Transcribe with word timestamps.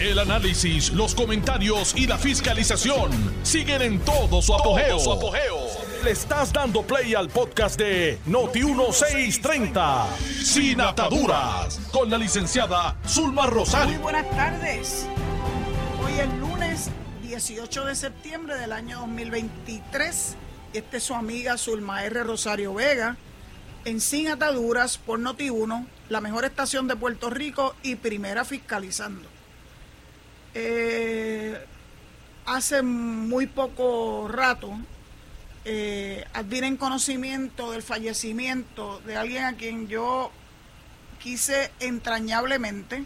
El 0.00 0.20
análisis, 0.20 0.92
los 0.92 1.12
comentarios 1.12 1.92
y 1.96 2.06
la 2.06 2.16
fiscalización 2.18 3.10
siguen 3.42 3.82
en 3.82 3.98
todo 3.98 4.40
su 4.40 4.54
apogeo. 4.54 4.96
Le 6.04 6.12
estás 6.12 6.52
dando 6.52 6.82
play 6.82 7.16
al 7.16 7.28
podcast 7.28 7.76
de 7.76 8.16
Noti1630, 8.28 10.06
Sin 10.44 10.80
Ataduras, 10.80 11.80
con 11.90 12.08
la 12.08 12.16
licenciada 12.16 12.96
Zulma 13.08 13.46
Rosario. 13.46 13.94
Muy 13.94 14.02
buenas 14.02 14.30
tardes. 14.30 15.04
Hoy 16.04 16.12
es 16.20 16.32
lunes 16.34 16.90
18 17.24 17.84
de 17.86 17.96
septiembre 17.96 18.54
del 18.54 18.70
año 18.70 19.00
2023. 19.00 20.36
Esta 20.74 20.96
es 20.96 21.02
su 21.02 21.14
amiga 21.14 21.58
Zulma 21.58 22.04
R. 22.04 22.22
Rosario 22.22 22.72
Vega 22.72 23.16
en 23.84 24.00
Sin 24.00 24.28
Ataduras 24.28 24.96
por 24.96 25.18
Noti1, 25.18 25.86
la 26.08 26.20
mejor 26.20 26.44
estación 26.44 26.86
de 26.86 26.94
Puerto 26.94 27.30
Rico 27.30 27.74
y 27.82 27.96
primera 27.96 28.44
fiscalizando. 28.44 29.37
Eh, 30.60 31.56
hace 32.44 32.82
muy 32.82 33.46
poco 33.46 34.26
rato 34.26 34.76
eh, 35.64 36.26
conocimiento 36.80 37.70
del 37.70 37.84
fallecimiento 37.84 38.98
de 39.06 39.16
alguien 39.16 39.44
a 39.44 39.52
quien 39.52 39.86
yo 39.86 40.32
quise 41.20 41.70
entrañablemente, 41.78 43.04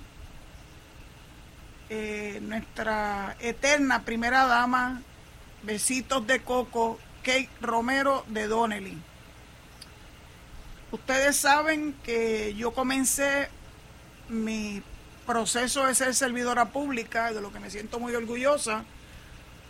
eh, 1.91 2.38
nuestra 2.41 3.37
eterna 3.38 4.02
primera 4.02 4.46
dama, 4.46 5.02
besitos 5.62 6.27
de 6.27 6.41
coco, 6.41 6.98
Kate 7.23 7.51
Romero 7.60 8.24
de 8.29 8.46
Donnelly. 8.46 8.96
Ustedes 10.91 11.37
saben 11.37 11.95
que 12.02 12.55
yo 12.55 12.73
comencé 12.73 13.51
mi 14.30 14.82
proceso 15.27 15.87
de 15.87 15.95
ser 15.95 16.15
servidora 16.15 16.67
pública, 16.71 17.33
de 17.33 17.41
lo 17.41 17.53
que 17.53 17.61
me 17.61 17.71
siento 17.71 17.99
muy 17.99 18.15
orgullosa, 18.15 18.85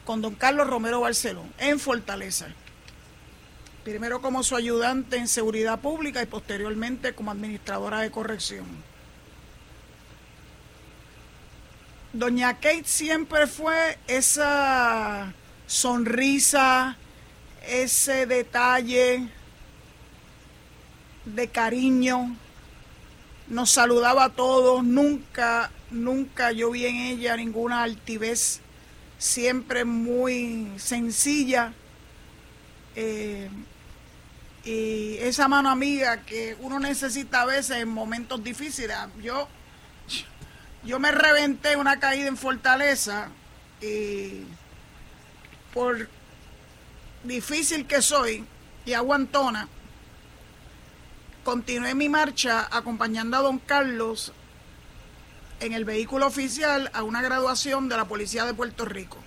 con 0.04 0.20
don 0.20 0.34
Carlos 0.34 0.66
Romero 0.66 1.00
Barceló, 1.00 1.44
en 1.58 1.78
Fortaleza. 1.78 2.48
Primero 3.84 4.22
como 4.22 4.42
su 4.42 4.56
ayudante 4.56 5.16
en 5.16 5.28
seguridad 5.28 5.80
pública 5.80 6.22
y 6.22 6.26
posteriormente 6.26 7.14
como 7.14 7.30
administradora 7.30 8.00
de 8.00 8.10
corrección. 8.10 8.66
Doña 12.12 12.54
Kate 12.54 12.84
siempre 12.84 13.46
fue 13.46 13.98
esa 14.06 15.32
sonrisa, 15.66 16.96
ese 17.66 18.26
detalle, 18.26 19.28
de 21.24 21.48
cariño, 21.48 22.36
nos 23.48 23.70
saludaba 23.70 24.24
a 24.24 24.28
todos, 24.30 24.84
nunca, 24.84 25.70
nunca 25.90 26.52
yo 26.52 26.70
vi 26.70 26.86
en 26.86 26.96
ella 26.96 27.36
ninguna 27.36 27.82
altivez, 27.82 28.60
siempre 29.18 29.84
muy 29.84 30.72
sencilla. 30.78 31.72
Eh, 32.94 33.48
y 34.64 35.16
esa 35.18 35.48
mano 35.48 35.70
amiga 35.70 36.22
que 36.22 36.56
uno 36.60 36.78
necesita 36.78 37.42
a 37.42 37.46
veces 37.46 37.78
en 37.78 37.88
momentos 37.88 38.42
difíciles. 38.44 38.96
Yo, 39.20 39.48
yo 40.84 40.98
me 40.98 41.10
reventé 41.10 41.76
una 41.76 41.98
caída 41.98 42.28
en 42.28 42.36
Fortaleza 42.36 43.28
y 43.80 44.44
por 45.74 46.08
difícil 47.24 47.86
que 47.86 48.02
soy 48.02 48.44
y 48.84 48.92
aguantona, 48.92 49.68
continué 51.44 51.94
mi 51.94 52.08
marcha 52.08 52.68
acompañando 52.70 53.36
a 53.36 53.40
don 53.40 53.58
Carlos 53.58 54.32
en 55.60 55.72
el 55.72 55.84
vehículo 55.84 56.26
oficial 56.26 56.90
a 56.92 57.02
una 57.02 57.22
graduación 57.22 57.88
de 57.88 57.96
la 57.96 58.06
Policía 58.06 58.44
de 58.44 58.54
Puerto 58.54 58.84
Rico. 58.84 59.18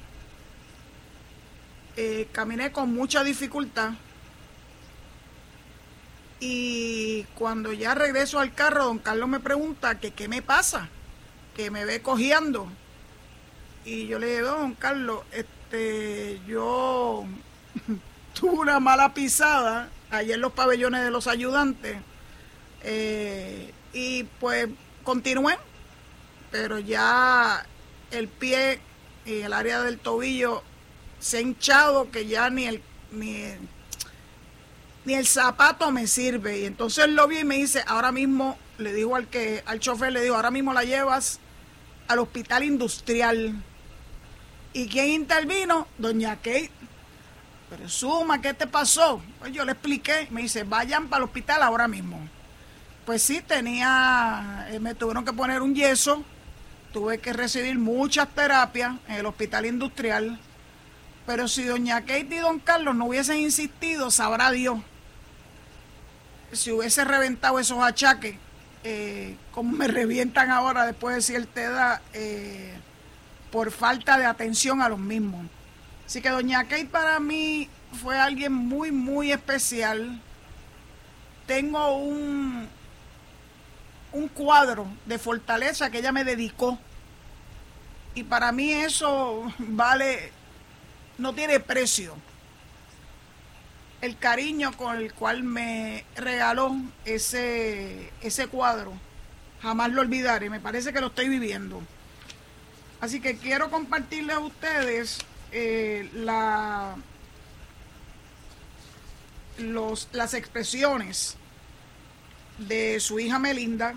Eh, 1.97 2.27
caminé 2.31 2.71
con 2.71 2.93
mucha 2.93 3.23
dificultad 3.23 3.91
y 6.39 7.23
cuando 7.35 7.71
ya 7.71 7.95
regreso 7.95 8.39
al 8.39 8.53
carro, 8.53 8.85
don 8.85 8.99
Carlos 8.99 9.29
me 9.29 9.39
pregunta 9.39 9.99
que 9.99 10.11
qué 10.11 10.27
me 10.27 10.41
pasa, 10.41 10.89
que 11.55 11.71
me 11.71 11.85
ve 11.85 12.01
cojeando. 12.01 12.69
Y 13.85 14.07
yo 14.07 14.19
le 14.19 14.35
digo, 14.35 14.49
don 14.49 14.73
Carlos, 14.75 15.23
este, 15.31 16.41
yo 16.47 17.25
tuve 18.33 18.51
una 18.51 18.79
mala 18.79 19.13
pisada 19.13 19.89
ayer 20.11 20.35
en 20.35 20.41
los 20.41 20.53
pabellones 20.53 21.03
de 21.03 21.11
los 21.11 21.27
ayudantes. 21.27 21.97
Eh, 22.83 23.73
y 23.93 24.23
pues 24.39 24.67
continué, 25.03 25.57
pero 26.51 26.79
ya 26.79 27.65
el 28.11 28.27
pie 28.27 28.79
y 29.25 29.41
el 29.41 29.53
área 29.53 29.81
del 29.81 29.99
tobillo 29.99 30.63
se 31.19 31.37
ha 31.37 31.41
hinchado 31.41 32.11
que 32.11 32.27
ya 32.27 32.49
ni 32.49 32.65
el, 32.65 32.81
ni 33.11 33.53
ni 35.05 35.13
el 35.13 35.25
zapato 35.25 35.91
me 35.91 36.07
sirve. 36.07 36.59
Y 36.59 36.65
entonces 36.65 37.07
lo 37.07 37.27
vi 37.27 37.39
y 37.39 37.43
me 37.45 37.55
dice, 37.55 37.83
ahora 37.87 38.11
mismo, 38.11 38.57
le 38.77 38.91
digo 38.91 39.15
al 39.15 39.27
que, 39.27 39.63
al 39.65 39.79
chofer, 39.79 40.11
le 40.11 40.21
digo, 40.21 40.35
ahora 40.35 40.51
mismo 40.51 40.73
la 40.73 40.83
llevas 40.83 41.39
al 42.07 42.19
hospital 42.19 42.63
industrial. 42.63 43.55
¿Y 44.73 44.87
quién 44.87 45.09
intervino? 45.09 45.87
Doña 45.97 46.35
Kate. 46.37 46.71
Pero 47.69 47.89
suma, 47.89 48.41
¿qué 48.41 48.53
te 48.53 48.67
pasó? 48.67 49.21
Pues 49.39 49.51
yo 49.51 49.65
le 49.65 49.71
expliqué, 49.71 50.27
me 50.29 50.41
dice, 50.41 50.63
vayan 50.63 51.07
para 51.07 51.23
el 51.23 51.29
hospital 51.29 51.63
ahora 51.63 51.87
mismo. 51.87 52.19
Pues 53.05 53.21
sí, 53.21 53.41
tenía, 53.41 54.67
eh, 54.69 54.79
me 54.79 54.95
tuvieron 54.95 55.25
que 55.25 55.33
poner 55.33 55.61
un 55.61 55.75
yeso, 55.75 56.23
tuve 56.93 57.19
que 57.19 57.33
recibir 57.33 57.77
muchas 57.77 58.29
terapias 58.29 58.95
en 59.07 59.15
el 59.15 59.25
hospital 59.25 59.65
industrial. 59.65 60.39
Pero 61.25 61.47
si 61.47 61.63
doña 61.63 62.01
Kate 62.01 62.27
y 62.29 62.37
don 62.37 62.59
Carlos 62.59 62.95
no 62.95 63.05
hubiesen 63.05 63.37
insistido, 63.37 64.11
sabrá 64.11 64.51
Dios. 64.51 64.79
Si 66.51 66.71
hubiese 66.71 67.03
reventado 67.03 67.59
esos 67.59 67.83
achaques, 67.83 68.35
eh, 68.83 69.35
como 69.51 69.71
me 69.71 69.87
revientan 69.87 70.51
ahora 70.51 70.85
después 70.85 71.15
de 71.15 71.21
cierta 71.23 71.61
edad, 71.61 72.01
eh, 72.13 72.75
por 73.51 73.71
falta 73.71 74.17
de 74.17 74.25
atención 74.25 74.81
a 74.81 74.89
los 74.89 74.99
mismos. 74.99 75.47
Así 76.05 76.21
que 76.21 76.29
doña 76.29 76.63
Kate 76.65 76.85
para 76.85 77.19
mí 77.19 77.67
fue 78.01 78.17
alguien 78.17 78.53
muy, 78.53 78.91
muy 78.91 79.31
especial. 79.31 80.21
Tengo 81.47 81.95
un, 81.95 82.67
un 84.11 84.27
cuadro 84.29 84.87
de 85.05 85.17
fortaleza 85.17 85.89
que 85.89 85.99
ella 85.99 86.11
me 86.11 86.23
dedicó. 86.23 86.77
Y 88.13 88.23
para 88.23 88.51
mí 88.51 88.71
eso 88.71 89.51
vale, 89.57 90.31
no 91.17 91.33
tiene 91.33 91.59
precio. 91.59 92.15
El 94.01 94.17
cariño 94.17 94.71
con 94.77 94.95
el 94.97 95.13
cual 95.13 95.43
me 95.43 96.05
regaló 96.15 96.75
ese, 97.05 98.11
ese 98.21 98.47
cuadro, 98.47 98.93
jamás 99.61 99.91
lo 99.91 100.01
olvidaré. 100.01 100.49
Me 100.49 100.59
parece 100.59 100.93
que 100.93 101.01
lo 101.01 101.07
estoy 101.07 101.29
viviendo. 101.29 101.81
Así 103.01 103.19
que 103.19 103.37
quiero 103.37 103.71
compartirles 103.71 104.35
a 104.35 104.39
ustedes 104.39 105.19
eh, 105.57 106.09
la, 106.13 106.97
los, 109.57 110.09
las 110.11 110.33
expresiones 110.33 111.37
de 112.57 112.99
su 112.99 113.21
hija 113.21 113.39
Melinda, 113.39 113.93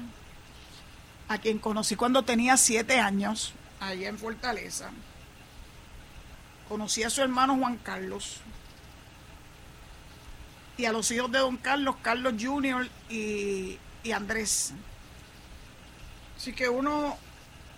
a 1.27 1.39
quien 1.39 1.59
conocí 1.59 1.97
cuando 1.97 2.23
tenía 2.23 2.57
siete 2.57 3.01
años, 3.01 3.55
allá 3.81 4.09
en 4.09 4.19
Fortaleza. 4.19 4.91
Conocí 6.69 7.03
a 7.03 7.11
su 7.11 7.23
hermano 7.23 7.57
Juan 7.57 7.77
Carlos 7.79 8.37
y 10.77 10.85
a 10.85 10.93
los 10.93 11.11
hijos 11.11 11.33
de 11.33 11.41
don 11.41 11.57
Carlos, 11.57 11.97
Carlos 12.03 12.35
Jr. 12.39 12.89
y, 13.09 13.79
y 14.05 14.13
Andrés. 14.13 14.75
Así 16.37 16.53
que 16.53 16.69
uno, 16.69 17.17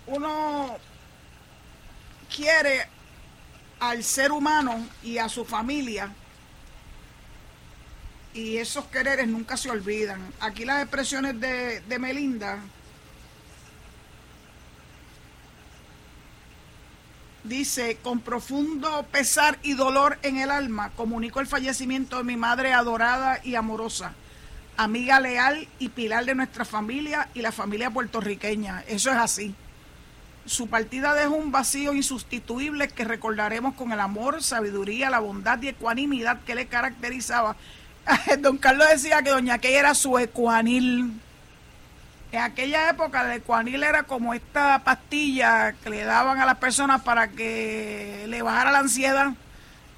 uno 0.05 0.77
quiere 2.29 3.00
al 3.81 4.03
ser 4.03 4.31
humano 4.31 4.87
y 5.03 5.17
a 5.17 5.27
su 5.27 5.43
familia 5.43 6.13
y 8.33 8.57
esos 8.57 8.85
quereres 8.85 9.27
nunca 9.27 9.57
se 9.57 9.69
olvidan. 9.71 10.21
Aquí 10.39 10.65
las 10.65 10.83
expresiones 10.83 11.39
de, 11.39 11.81
de 11.81 11.99
Melinda 11.99 12.59
dice, 17.43 17.97
con 18.03 18.19
profundo 18.19 19.03
pesar 19.11 19.57
y 19.63 19.73
dolor 19.73 20.19
en 20.21 20.37
el 20.37 20.51
alma, 20.51 20.91
comunico 20.91 21.39
el 21.39 21.47
fallecimiento 21.47 22.17
de 22.17 22.23
mi 22.23 22.37
madre 22.37 22.73
adorada 22.73 23.39
y 23.43 23.55
amorosa, 23.55 24.13
amiga 24.77 25.19
leal 25.19 25.67
y 25.79 25.89
pilar 25.89 26.25
de 26.25 26.35
nuestra 26.35 26.65
familia 26.65 27.29
y 27.33 27.41
la 27.41 27.51
familia 27.51 27.89
puertorriqueña. 27.89 28.83
Eso 28.87 29.09
es 29.09 29.17
así. 29.17 29.55
Su 30.45 30.67
partida 30.67 31.13
dejó 31.13 31.35
un 31.35 31.51
vacío 31.51 31.93
insustituible 31.93 32.87
que 32.87 33.05
recordaremos 33.05 33.75
con 33.75 33.91
el 33.91 33.99
amor, 33.99 34.41
sabiduría, 34.41 35.09
la 35.09 35.19
bondad 35.19 35.61
y 35.61 35.69
ecuanimidad 35.69 36.41
que 36.41 36.55
le 36.55 36.67
caracterizaba. 36.67 37.55
Don 38.39 38.57
Carlos 38.57 38.87
decía 38.89 39.21
que 39.21 39.29
doña 39.29 39.59
Key 39.59 39.73
era 39.73 39.93
su 39.93 40.17
ecuanil. 40.17 41.13
En 42.31 42.39
aquella 42.39 42.89
época 42.89 43.21
el 43.25 43.41
Ecuanil 43.41 43.83
era 43.83 44.03
como 44.03 44.33
esta 44.33 44.79
pastilla 44.79 45.73
que 45.73 45.89
le 45.89 46.05
daban 46.05 46.39
a 46.39 46.45
las 46.45 46.57
personas 46.59 47.01
para 47.01 47.27
que 47.27 48.25
le 48.27 48.41
bajara 48.41 48.71
la 48.71 48.79
ansiedad. 48.79 49.33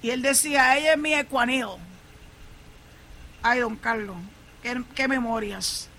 Y 0.01 0.09
él 0.09 0.23
decía, 0.23 0.75
ella 0.75 0.93
es 0.93 0.99
mi 0.99 1.13
Ecuanil. 1.13 1.67
Ay, 3.43 3.59
don 3.59 3.75
Carlos, 3.75 4.17
qué, 4.63 4.81
qué 4.95 5.07
memorias. 5.07 5.89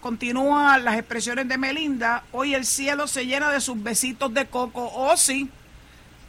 Continúan 0.00 0.84
las 0.84 0.96
expresiones 0.96 1.48
de 1.48 1.58
Melinda. 1.58 2.22
Hoy 2.32 2.54
el 2.54 2.64
cielo 2.64 3.06
se 3.06 3.26
llena 3.26 3.50
de 3.50 3.60
sus 3.60 3.82
besitos 3.82 4.32
de 4.32 4.46
coco. 4.46 4.90
Oh, 4.94 5.16
sí 5.16 5.50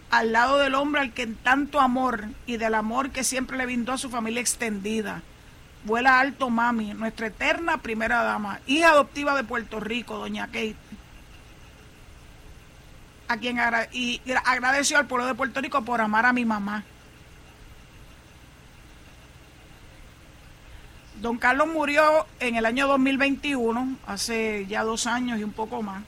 al 0.10 0.31
lado 0.31 0.57
del 0.57 0.75
hombre 0.75 1.01
al 1.01 1.13
que 1.13 1.27
tanto 1.27 1.80
amor 1.80 2.25
y 2.45 2.57
del 2.57 2.74
amor 2.74 3.12
que 3.12 3.24
siempre 3.24 3.57
le 3.57 3.66
brindó 3.66 3.94
a 3.94 3.98
su 3.98 4.10
familia 4.10 4.42
extendida. 4.42 5.21
Vuela 5.83 6.19
alto 6.19 6.50
mami, 6.50 6.94
nuestra 6.94 7.27
eterna 7.27 7.77
primera 7.77 8.24
dama, 8.24 8.60
hija 8.68 8.89
adoptiva 8.89 9.36
de 9.36 9.44
Puerto 9.44 9.80
Rico, 9.80 10.18
doña 10.18 10.48
Kate. 10.48 10.75
A 13.27 13.38
quien 13.38 13.60
y 13.92 14.21
agradeció 14.44 14.98
al 14.98 15.06
pueblo 15.06 15.27
de 15.27 15.36
Puerto 15.36 15.62
Rico 15.62 15.83
por 15.83 16.01
amar 16.01 16.25
a 16.25 16.33
mi 16.33 16.45
mamá. 16.45 16.83
Don 21.21 21.38
Carlos 21.38 21.68
murió 21.68 22.25
en 22.39 22.56
el 22.56 22.66
año 22.66 22.88
2021, 22.88 23.98
hace 24.07 24.66
ya 24.68 24.83
dos 24.83 25.06
años 25.06 25.38
y 25.38 25.44
un 25.44 25.51
poco 25.51 25.81
más. 25.81 26.01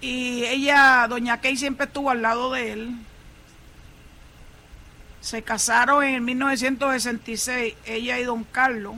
Y 0.00 0.44
ella, 0.44 1.06
doña 1.08 1.40
Kay, 1.40 1.56
siempre 1.56 1.86
estuvo 1.86 2.10
al 2.10 2.22
lado 2.22 2.52
de 2.52 2.72
él. 2.72 2.96
Se 5.20 5.42
casaron 5.42 6.02
en 6.04 6.24
1966, 6.24 7.74
ella 7.84 8.18
y 8.18 8.24
don 8.24 8.44
Carlos. 8.44 8.96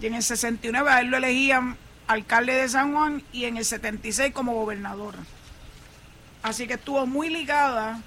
Y 0.00 0.06
en 0.06 0.14
el 0.14 0.22
69 0.22 0.90
a 0.90 1.00
él 1.00 1.08
lo 1.08 1.16
elegían 1.16 1.76
alcalde 2.06 2.54
de 2.54 2.68
San 2.68 2.94
Juan 2.94 3.22
y 3.32 3.44
en 3.44 3.56
el 3.56 3.64
76 3.64 4.32
como 4.34 4.54
gobernador. 4.54 5.14
Así 6.42 6.66
que 6.66 6.74
estuvo 6.74 7.06
muy 7.06 7.30
ligada 7.30 8.00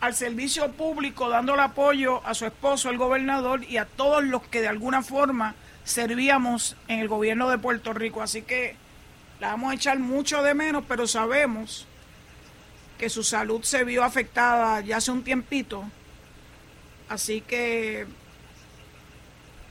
al 0.00 0.14
servicio 0.14 0.70
público, 0.72 1.28
dándole 1.28 1.62
apoyo 1.62 2.24
a 2.26 2.34
su 2.34 2.46
esposo, 2.46 2.90
el 2.90 2.98
gobernador, 2.98 3.64
y 3.64 3.78
a 3.78 3.86
todos 3.86 4.24
los 4.24 4.42
que 4.42 4.60
de 4.60 4.68
alguna 4.68 5.02
forma 5.02 5.54
servíamos 5.84 6.76
en 6.88 7.00
el 7.00 7.08
gobierno 7.08 7.48
de 7.48 7.58
Puerto 7.58 7.92
Rico. 7.92 8.22
Así 8.22 8.42
que 8.42 8.76
la 9.40 9.48
vamos 9.48 9.70
a 9.70 9.74
echar 9.74 9.98
mucho 9.98 10.42
de 10.42 10.54
menos, 10.54 10.84
pero 10.86 11.06
sabemos 11.06 11.86
que 12.98 13.10
su 13.10 13.22
salud 13.22 13.62
se 13.62 13.84
vio 13.84 14.04
afectada 14.04 14.80
ya 14.80 14.98
hace 14.98 15.10
un 15.10 15.22
tiempito. 15.22 15.84
Así 17.08 17.40
que 17.40 18.06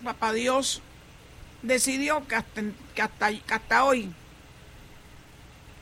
papá 0.03 0.31
Dios 0.31 0.81
decidió 1.61 2.25
que 2.27 2.35
hasta, 2.35 2.61
que 2.93 3.01
hasta, 3.01 3.29
que 3.31 3.53
hasta 3.53 3.83
hoy 3.83 4.13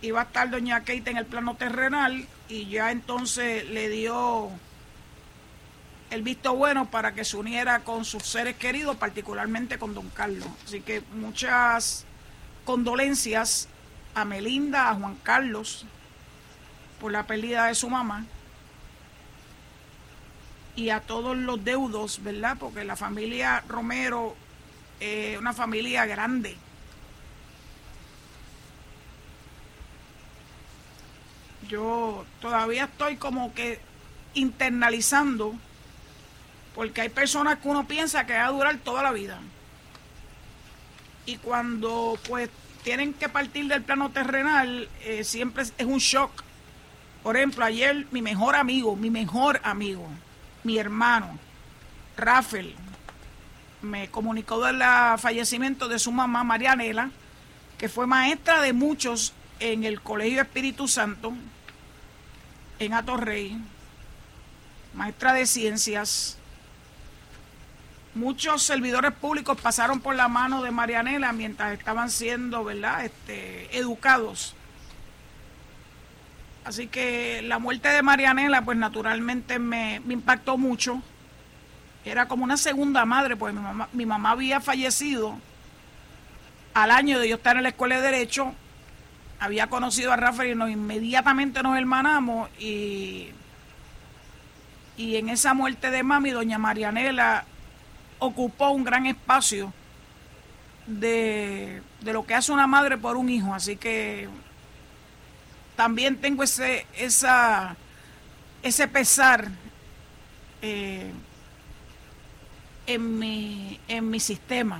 iba 0.01 0.22
a 0.22 0.24
estar 0.24 0.50
doña 0.50 0.80
Kate 0.80 1.12
en 1.12 1.18
el 1.18 1.25
plano 1.25 1.56
terrenal 1.56 2.25
y 2.50 2.69
ya 2.69 2.92
entonces 2.92 3.68
le 3.69 3.90
dio 3.90 4.50
el 6.10 6.22
visto 6.22 6.56
bueno 6.56 6.90
para 6.92 7.13
que 7.13 7.25
se 7.25 7.38
uniera 7.38 7.80
con 7.80 8.06
sus 8.06 8.24
seres 8.24 8.56
queridos, 8.57 8.98
particularmente 8.98 9.80
con 9.80 9.94
don 9.94 10.10
Carlos. 10.10 10.48
Así 10.66 10.81
que 10.81 11.01
muchas 11.16 12.06
condolencias 12.66 13.68
a 14.13 14.25
Melinda, 14.25 14.90
a 14.90 14.95
Juan 14.95 15.16
Carlos, 15.24 15.86
por 17.00 17.12
la 17.12 17.25
pérdida 17.25 17.66
de 17.66 17.75
su 17.75 17.90
mamá 17.90 18.25
y 20.75 20.89
a 20.89 21.01
todos 21.01 21.36
los 21.36 21.63
deudos, 21.63 22.24
¿verdad? 22.24 22.57
Porque 22.60 22.84
la 22.84 22.96
familia 22.96 23.63
Romero 23.68 24.36
es 25.00 25.38
una 25.38 25.54
familia 25.54 26.06
grande. 26.06 26.57
Yo 31.68 32.25
todavía 32.42 32.86
estoy 32.86 33.18
como 33.18 33.54
que 33.54 33.80
internalizando 34.33 35.56
porque 36.75 37.01
hay 37.01 37.10
personas 37.10 37.60
que 37.60 37.68
uno 37.68 37.88
piensa 37.88 38.25
que 38.25 38.33
va 38.33 38.45
a 38.45 38.51
durar 38.51 38.77
toda 38.77 39.04
la 39.04 39.12
vida. 39.12 39.39
Y 41.25 41.38
cuando 41.38 42.18
pues 42.27 42.50
tienen 42.83 43.13
que 43.13 43.30
partir 43.30 43.68
del 43.68 43.81
plano 43.83 44.10
terrenal, 44.10 44.89
eh, 45.04 45.24
siempre 45.24 45.63
es 45.63 45.86
un 45.86 46.00
shock. 46.00 46.44
Por 47.21 47.38
ejemplo, 47.38 47.63
ayer 47.63 48.06
mi 48.12 48.21
mejor 48.21 48.56
amigo, 48.56 48.95
mi 48.95 49.10
mejor 49.10 49.62
amigo, 49.63 50.06
mi 50.63 50.77
hermano, 50.77 51.38
Rafael, 52.18 52.75
me 53.81 54.10
comunicó 54.10 54.62
del 54.62 54.81
fallecimiento 55.18 55.88
de 55.88 56.00
su 56.00 56.12
mamá, 56.12 56.44
Marianela, 56.44 57.12
que 57.77 57.88
fue 57.88 58.07
maestra 58.07 58.62
de 58.62 58.74
muchos 58.74 59.33
en 59.63 59.86
el 59.86 60.01
Colegio 60.01 60.42
Espíritu 60.42 60.89
Santo, 60.89 61.31
en 62.80 62.94
Atorrey, 62.94 63.57
maestra 64.94 65.31
de 65.31 65.45
ciencias, 65.45 66.38
muchos 68.13 68.62
servidores 68.62 69.13
públicos 69.13 69.57
pasaron 69.62 70.01
por 70.01 70.15
la 70.15 70.27
mano 70.27 70.63
de 70.63 70.71
Marianela 70.71 71.31
mientras 71.31 71.71
estaban 71.80 72.10
siendo, 72.10 72.65
¿verdad?, 72.65 73.06
este, 73.06 73.77
educados. 73.77 74.54
Así 76.65 76.88
que 76.88 77.42
la 77.42 77.57
muerte 77.57 77.88
de 77.88 78.01
Marianela, 78.01 78.63
pues 78.63 78.77
naturalmente 78.77 79.60
me, 79.60 80.01
impactó 80.10 80.57
mucho. 80.57 81.01
Era 82.04 82.27
como 82.27 82.44
una 82.44 82.57
segunda 82.57 83.06
madre, 83.06 83.38
pues 83.38 83.54
mi 83.54 83.62
mamá, 83.62 83.88
mi 83.94 84.06
mamá 84.06 84.31
había 84.31 84.60
fallecido 84.60 85.38
al 86.74 86.92
año 86.92 87.18
de 87.18 87.30
yo 87.30 87.38
estar 87.38 87.56
en 87.56 87.63
la 87.63 87.69
escuela 87.69 87.95
de 87.95 88.01
Derecho. 88.01 88.54
Había 89.44 89.68
conocido 89.68 90.13
a 90.13 90.16
Rafael 90.16 90.51
y 90.51 90.56
nos, 90.56 90.69
inmediatamente 90.69 91.62
nos 91.62 91.78
hermanamos 91.78 92.50
y, 92.60 93.28
y 94.95 95.18
en 95.18 95.28
esa 95.28 95.54
muerte 95.54 95.92
de 95.92 96.01
mami, 96.01 96.31
doña 96.31 96.57
Marianela 96.57 97.44
ocupó 98.19 98.69
un 98.69 98.86
gran 98.86 99.06
espacio 99.06 99.74
de, 100.88 101.81
lo 102.04 102.25
que 102.25 102.36
hace 102.36 102.54
una 102.54 102.68
madre 102.68 102.98
por 102.98 103.18
un 103.18 103.28
hijo. 103.28 103.54
Así 103.54 103.75
que 103.75 104.30
también 105.75 106.16
tengo 106.16 106.44
ese, 106.44 106.88
esa, 106.96 107.75
ese 108.62 108.88
pesar 108.88 109.50
eh, 110.62 111.12
en, 112.88 113.19
mi, 113.19 113.78
en 113.89 114.10
mi 114.10 114.22
sistema. 114.22 114.80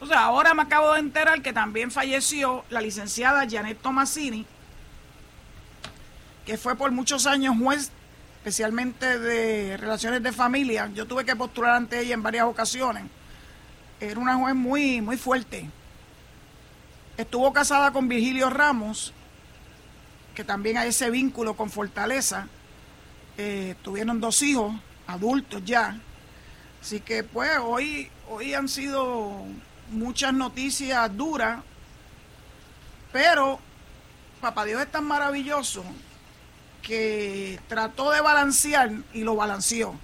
O 0.00 0.12
ahora 0.12 0.54
me 0.54 0.62
acabo 0.62 0.92
de 0.92 1.00
enterar 1.00 1.42
que 1.42 1.52
también 1.52 1.90
falleció 1.90 2.64
la 2.70 2.80
licenciada 2.80 3.46
Janet 3.48 3.80
Tomasini, 3.80 4.44
que 6.44 6.58
fue 6.58 6.76
por 6.76 6.90
muchos 6.92 7.26
años 7.26 7.56
juez 7.58 7.90
especialmente 8.46 9.18
de 9.18 9.76
relaciones 9.76 10.22
de 10.22 10.30
familia. 10.32 10.88
Yo 10.94 11.06
tuve 11.06 11.24
que 11.24 11.34
postular 11.34 11.74
ante 11.74 11.98
ella 11.98 12.14
en 12.14 12.22
varias 12.22 12.44
ocasiones. 12.44 13.02
Era 13.98 14.20
una 14.20 14.36
juez 14.36 14.54
muy, 14.54 15.00
muy 15.00 15.16
fuerte. 15.16 15.68
Estuvo 17.16 17.52
casada 17.52 17.90
con 17.90 18.06
Virgilio 18.06 18.48
Ramos, 18.48 19.12
que 20.32 20.44
también 20.44 20.76
hay 20.76 20.90
ese 20.90 21.10
vínculo 21.10 21.56
con 21.56 21.70
Fortaleza. 21.70 22.46
Eh, 23.36 23.74
tuvieron 23.82 24.20
dos 24.20 24.40
hijos, 24.42 24.76
adultos 25.08 25.64
ya. 25.64 25.98
Así 26.80 27.00
que 27.00 27.24
pues 27.24 27.50
hoy, 27.60 28.08
hoy 28.28 28.54
han 28.54 28.68
sido 28.68 29.44
muchas 29.90 30.32
noticias 30.32 31.16
duras, 31.16 31.60
pero 33.12 33.60
Papá 34.40 34.64
Dios 34.64 34.82
es 34.82 34.90
tan 34.90 35.04
maravilloso 35.04 35.84
que 36.82 37.58
trató 37.68 38.10
de 38.10 38.20
balancear 38.20 38.90
y 39.12 39.22
lo 39.22 39.34
balanceó. 39.34 39.94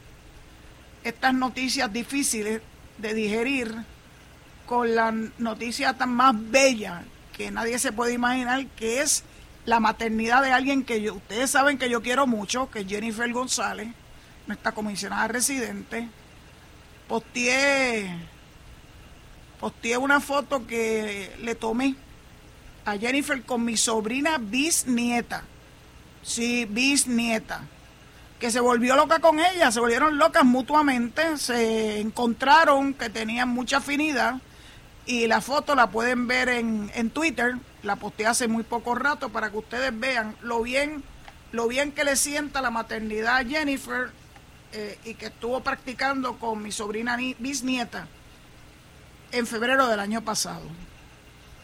Estas 1.04 1.34
noticias 1.34 1.92
difíciles 1.92 2.62
de 2.98 3.14
digerir 3.14 3.74
con 4.66 4.94
la 4.94 5.12
noticia 5.38 5.92
tan 5.94 6.10
más 6.14 6.34
bella 6.50 7.04
que 7.36 7.50
nadie 7.50 7.78
se 7.78 7.92
puede 7.92 8.14
imaginar, 8.14 8.66
que 8.68 9.00
es 9.00 9.24
la 9.64 9.80
maternidad 9.80 10.42
de 10.42 10.52
alguien 10.52 10.84
que 10.84 11.00
yo, 11.00 11.14
ustedes 11.14 11.50
saben 11.50 11.78
que 11.78 11.88
yo 11.88 12.02
quiero 12.02 12.26
mucho, 12.26 12.70
que 12.70 12.80
es 12.80 12.86
Jennifer 12.86 13.30
González, 13.32 13.88
nuestra 14.46 14.72
comisionada 14.72 15.28
residente. 15.28 16.08
Posteé, 17.06 18.16
posteé 19.62 19.96
una 19.96 20.18
foto 20.18 20.66
que 20.66 21.30
le 21.38 21.54
tomé 21.54 21.94
a 22.84 22.98
Jennifer 22.98 23.40
con 23.44 23.64
mi 23.64 23.76
sobrina 23.76 24.38
bisnieta. 24.38 25.44
Sí, 26.24 26.66
bisnieta. 26.68 27.60
Que 28.40 28.50
se 28.50 28.58
volvió 28.58 28.96
loca 28.96 29.20
con 29.20 29.38
ella, 29.38 29.70
se 29.70 29.78
volvieron 29.78 30.18
locas 30.18 30.44
mutuamente, 30.44 31.38
se 31.38 32.00
encontraron 32.00 32.92
que 32.92 33.08
tenían 33.08 33.50
mucha 33.50 33.76
afinidad 33.76 34.40
y 35.06 35.28
la 35.28 35.40
foto 35.40 35.76
la 35.76 35.90
pueden 35.90 36.26
ver 36.26 36.48
en, 36.48 36.90
en 36.96 37.10
Twitter, 37.10 37.54
la 37.84 37.94
posteé 37.94 38.26
hace 38.26 38.48
muy 38.48 38.64
poco 38.64 38.96
rato 38.96 39.28
para 39.28 39.52
que 39.52 39.58
ustedes 39.58 39.96
vean 39.96 40.34
lo 40.42 40.60
bien, 40.62 41.04
lo 41.52 41.68
bien 41.68 41.92
que 41.92 42.02
le 42.02 42.16
sienta 42.16 42.60
la 42.60 42.72
maternidad 42.72 43.36
a 43.36 43.44
Jennifer 43.44 44.10
eh, 44.72 44.98
y 45.04 45.14
que 45.14 45.26
estuvo 45.26 45.60
practicando 45.60 46.36
con 46.40 46.60
mi 46.64 46.72
sobrina 46.72 47.16
bisnieta 47.38 48.08
en 49.32 49.46
febrero 49.46 49.88
del 49.88 50.00
año 50.00 50.22
pasado. 50.22 50.62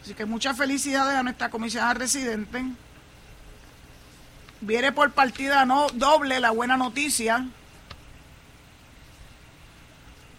Así 0.01 0.13
que 0.13 0.25
muchas 0.25 0.57
felicidades 0.57 1.15
a 1.15 1.23
nuestra 1.23 1.49
comisionada 1.49 1.93
residente. 1.93 2.63
Viene 4.61 4.91
por 4.91 5.11
partida 5.11 5.65
no 5.65 5.87
doble 5.93 6.39
la 6.39 6.51
buena 6.51 6.75
noticia. 6.75 7.47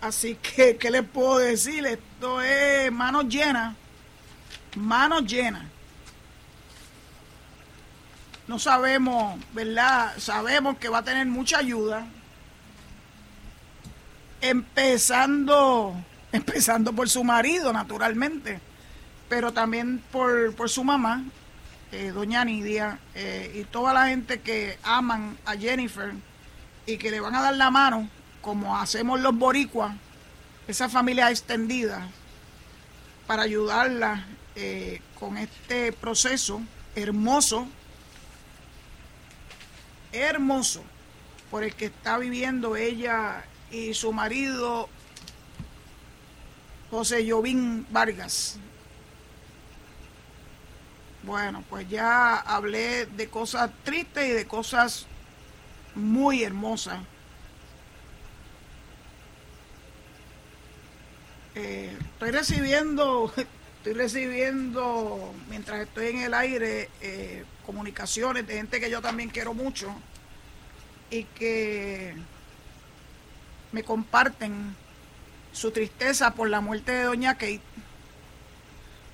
Así 0.00 0.34
que, 0.36 0.76
¿qué 0.76 0.90
les 0.90 1.02
puedo 1.02 1.38
decir? 1.38 1.86
Esto 1.86 2.40
es 2.42 2.90
manos 2.90 3.26
llenas. 3.28 3.74
Manos 4.76 5.24
llenas. 5.24 5.64
No 8.46 8.58
sabemos, 8.58 9.38
¿verdad? 9.52 10.14
Sabemos 10.18 10.78
que 10.78 10.88
va 10.88 10.98
a 10.98 11.04
tener 11.04 11.26
mucha 11.26 11.58
ayuda. 11.58 12.06
Empezando, 14.40 15.94
empezando 16.32 16.92
por 16.92 17.08
su 17.08 17.24
marido, 17.24 17.72
naturalmente 17.72 18.60
pero 19.30 19.52
también 19.52 20.02
por, 20.10 20.52
por 20.56 20.68
su 20.68 20.82
mamá, 20.82 21.22
eh, 21.92 22.10
doña 22.10 22.44
Nidia, 22.44 22.98
eh, 23.14 23.60
y 23.60 23.64
toda 23.64 23.94
la 23.94 24.08
gente 24.08 24.40
que 24.40 24.76
aman 24.82 25.38
a 25.46 25.56
Jennifer 25.56 26.12
y 26.84 26.98
que 26.98 27.12
le 27.12 27.20
van 27.20 27.36
a 27.36 27.40
dar 27.40 27.54
la 27.54 27.70
mano, 27.70 28.10
como 28.40 28.76
hacemos 28.76 29.20
los 29.20 29.38
boricuas, 29.38 29.94
esa 30.66 30.88
familia 30.88 31.30
extendida, 31.30 32.08
para 33.28 33.44
ayudarla 33.44 34.26
eh, 34.56 35.00
con 35.18 35.38
este 35.38 35.92
proceso 35.92 36.60
hermoso, 36.96 37.68
hermoso, 40.10 40.82
por 41.52 41.62
el 41.62 41.72
que 41.76 41.84
está 41.84 42.18
viviendo 42.18 42.74
ella 42.74 43.44
y 43.70 43.94
su 43.94 44.12
marido, 44.12 44.88
José 46.90 47.24
Jovín 47.28 47.86
Vargas. 47.90 48.58
Bueno, 51.22 51.62
pues 51.68 51.88
ya 51.88 52.36
hablé 52.36 53.06
de 53.06 53.28
cosas 53.28 53.70
tristes 53.84 54.28
y 54.28 54.32
de 54.32 54.46
cosas 54.46 55.06
muy 55.94 56.42
hermosas. 56.42 56.98
Eh, 61.54 61.96
estoy 62.00 62.30
recibiendo, 62.30 63.32
estoy 63.76 63.92
recibiendo, 63.92 65.34
mientras 65.48 65.80
estoy 65.80 66.08
en 66.08 66.22
el 66.22 66.34
aire, 66.34 66.88
eh, 67.00 67.44
comunicaciones 67.66 68.46
de 68.46 68.54
gente 68.54 68.80
que 68.80 68.90
yo 68.90 69.00
también 69.02 69.28
quiero 69.28 69.54
mucho 69.54 69.94
y 71.10 71.24
que 71.24 72.14
me 73.72 73.82
comparten 73.82 74.74
su 75.52 75.70
tristeza 75.70 76.34
por 76.34 76.48
la 76.48 76.60
muerte 76.60 76.92
de 76.92 77.04
doña 77.04 77.34
Kate. 77.34 77.60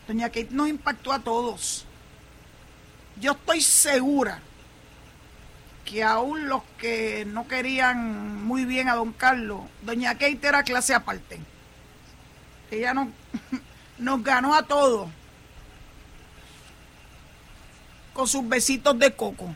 Doña 0.07 0.29
Kate 0.29 0.49
nos 0.51 0.69
impactó 0.69 1.13
a 1.13 1.19
todos 1.21 1.87
yo 3.21 3.33
estoy 3.33 3.61
segura 3.61 4.41
que 5.85 6.03
aún 6.03 6.49
los 6.49 6.63
que 6.79 7.25
no 7.25 7.47
querían 7.47 8.45
muy 8.45 8.65
bien 8.65 8.89
a 8.89 8.95
don 8.95 9.13
Carlos, 9.13 9.61
doña 9.83 10.15
Kate 10.15 10.41
era 10.43 10.65
clase 10.65 10.95
aparte. 10.95 11.39
Ella 12.71 12.93
no, 12.93 13.11
nos 13.99 14.23
ganó 14.23 14.55
a 14.55 14.65
todos 14.65 15.09
con 18.13 18.27
sus 18.27 18.47
besitos 18.49 18.99
de 18.99 19.15
coco. 19.15 19.55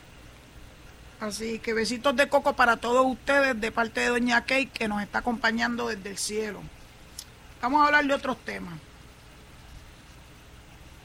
Así 1.21 1.59
que 1.59 1.75
besitos 1.75 2.17
de 2.17 2.29
coco 2.29 2.55
para 2.55 2.79
todos 2.79 3.05
ustedes 3.07 3.61
de 3.61 3.71
parte 3.71 4.01
de 4.01 4.09
doña 4.09 4.41
Kate 4.41 4.71
que 4.73 4.89
nos 4.89 5.03
está 5.03 5.19
acompañando 5.19 5.89
desde 5.89 6.11
el 6.11 6.19
cielo. 6.19 6.63
Vamos 7.61 7.83
a 7.83 7.87
hablar 7.87 8.07
de 8.07 8.15
otros 8.15 8.39
temas. 8.45 8.75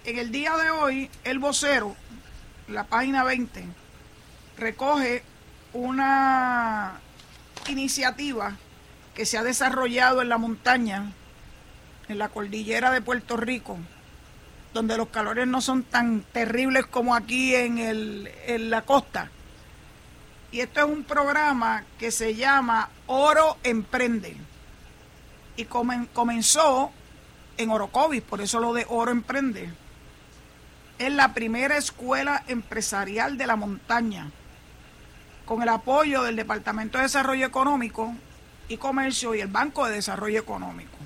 En 0.05 0.17
el 0.17 0.31
día 0.31 0.55
de 0.55 0.69
hoy, 0.69 1.09
el 1.23 1.39
vocero 1.39 1.95
la 2.67 2.83
página 2.85 3.23
20, 3.23 3.63
recoge 4.57 5.23
una 5.73 6.99
iniciativa 7.67 8.55
que 9.13 9.25
se 9.25 9.37
ha 9.37 9.43
desarrollado 9.43 10.21
en 10.21 10.29
la 10.29 10.37
montaña, 10.37 11.11
en 12.07 12.17
la 12.17 12.29
cordillera 12.29 12.91
de 12.91 13.01
Puerto 13.01 13.37
Rico, 13.37 13.77
donde 14.73 14.97
los 14.97 15.09
calores 15.09 15.47
no 15.47 15.61
son 15.61 15.83
tan 15.83 16.21
terribles 16.21 16.85
como 16.85 17.15
aquí 17.15 17.55
en, 17.55 17.77
el, 17.77 18.31
en 18.47 18.69
la 18.69 18.81
costa. 18.81 19.29
Y 20.55 20.61
esto 20.61 20.79
es 20.79 20.85
un 20.85 21.03
programa 21.03 21.83
que 21.99 22.11
se 22.11 22.33
llama 22.33 22.87
Oro 23.07 23.57
Emprende. 23.61 24.37
Y 25.57 25.65
comenzó 25.65 26.91
en 27.57 27.69
Orocovis, 27.71 28.21
por 28.21 28.39
eso 28.39 28.61
lo 28.61 28.71
de 28.71 28.85
Oro 28.87 29.11
Emprende 29.11 29.69
es 30.97 31.11
la 31.11 31.33
primera 31.33 31.75
escuela 31.75 32.41
empresarial 32.47 33.37
de 33.37 33.47
la 33.47 33.57
montaña, 33.57 34.31
con 35.45 35.61
el 35.61 35.67
apoyo 35.67 36.23
del 36.23 36.37
Departamento 36.37 36.99
de 36.99 37.03
Desarrollo 37.03 37.45
Económico 37.45 38.13
y 38.69 38.77
Comercio 38.77 39.35
y 39.35 39.41
el 39.41 39.49
Banco 39.49 39.85
de 39.85 39.95
Desarrollo 39.95 40.39
Económico. 40.39 40.97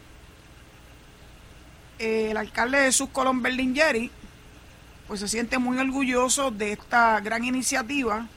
El 1.97 2.37
alcalde 2.37 2.83
Jesús 2.83 3.09
Colón 3.11 3.41
Berlingeri 3.41 4.11
pues 5.07 5.21
se 5.21 5.27
siente 5.27 5.57
muy 5.57 5.79
orgulloso 5.79 6.51
de 6.51 6.73
esta 6.73 7.19
gran 7.21 7.43
iniciativa 7.43 8.27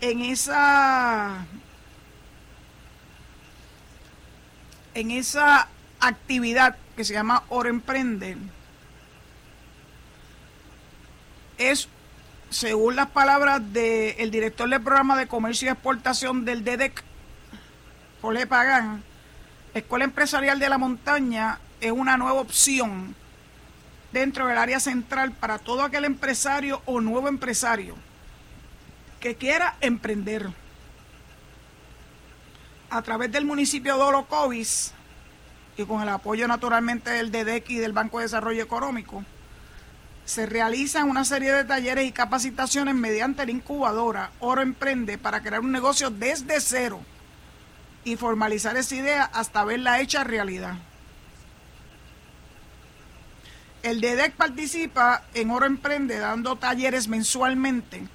en 0.00 0.20
esa 0.22 1.46
en 4.94 5.10
esa 5.10 5.68
actividad 6.00 6.76
que 6.96 7.04
se 7.04 7.12
llama 7.12 7.44
Oro 7.48 7.68
Emprende 7.68 8.36
es, 11.58 11.88
según 12.48 12.96
las 12.96 13.10
palabras 13.10 13.60
del 13.72 14.30
director 14.30 14.68
del 14.68 14.80
programa 14.80 15.16
de 15.16 15.26
comercio 15.26 15.68
y 15.68 15.70
exportación 15.70 16.46
del 16.46 16.64
DEDEC, 16.64 17.04
Jorge 18.22 18.46
Pagán, 18.46 19.02
Escuela 19.74 20.06
Empresarial 20.06 20.58
de 20.58 20.68
la 20.70 20.78
Montaña 20.78 21.60
es 21.80 21.92
una 21.92 22.16
nueva 22.16 22.40
opción 22.40 23.14
dentro 24.12 24.46
del 24.46 24.58
área 24.58 24.80
central 24.80 25.32
para 25.32 25.58
todo 25.58 25.82
aquel 25.82 26.06
empresario 26.06 26.82
o 26.86 27.00
nuevo 27.00 27.28
empresario 27.28 27.94
que 29.20 29.34
quiera 29.36 29.76
emprender. 29.80 30.50
A 32.88 33.02
través 33.02 33.30
del 33.30 33.44
municipio 33.44 33.96
de 33.96 34.02
Orocovis 34.02 34.92
y 35.76 35.84
con 35.84 36.02
el 36.02 36.08
apoyo 36.08 36.48
naturalmente 36.48 37.10
del 37.10 37.30
DEDEC 37.30 37.70
y 37.70 37.76
del 37.76 37.92
Banco 37.92 38.18
de 38.18 38.24
Desarrollo 38.24 38.62
Económico, 38.62 39.24
se 40.24 40.46
realizan 40.46 41.08
una 41.08 41.24
serie 41.24 41.52
de 41.52 41.64
talleres 41.64 42.06
y 42.06 42.12
capacitaciones 42.12 42.94
mediante 42.94 43.44
la 43.44 43.52
incubadora 43.52 44.30
Oro 44.40 44.62
Emprende 44.62 45.18
para 45.18 45.42
crear 45.42 45.60
un 45.60 45.72
negocio 45.72 46.10
desde 46.10 46.60
cero 46.60 47.00
y 48.04 48.16
formalizar 48.16 48.76
esa 48.76 48.94
idea 48.94 49.24
hasta 49.24 49.64
verla 49.64 50.00
hecha 50.00 50.24
realidad. 50.24 50.74
El 53.82 54.00
DEDEC 54.00 54.34
participa 54.34 55.22
en 55.34 55.50
Oro 55.50 55.66
Emprende 55.66 56.18
dando 56.18 56.56
talleres 56.56 57.08
mensualmente 57.08 58.06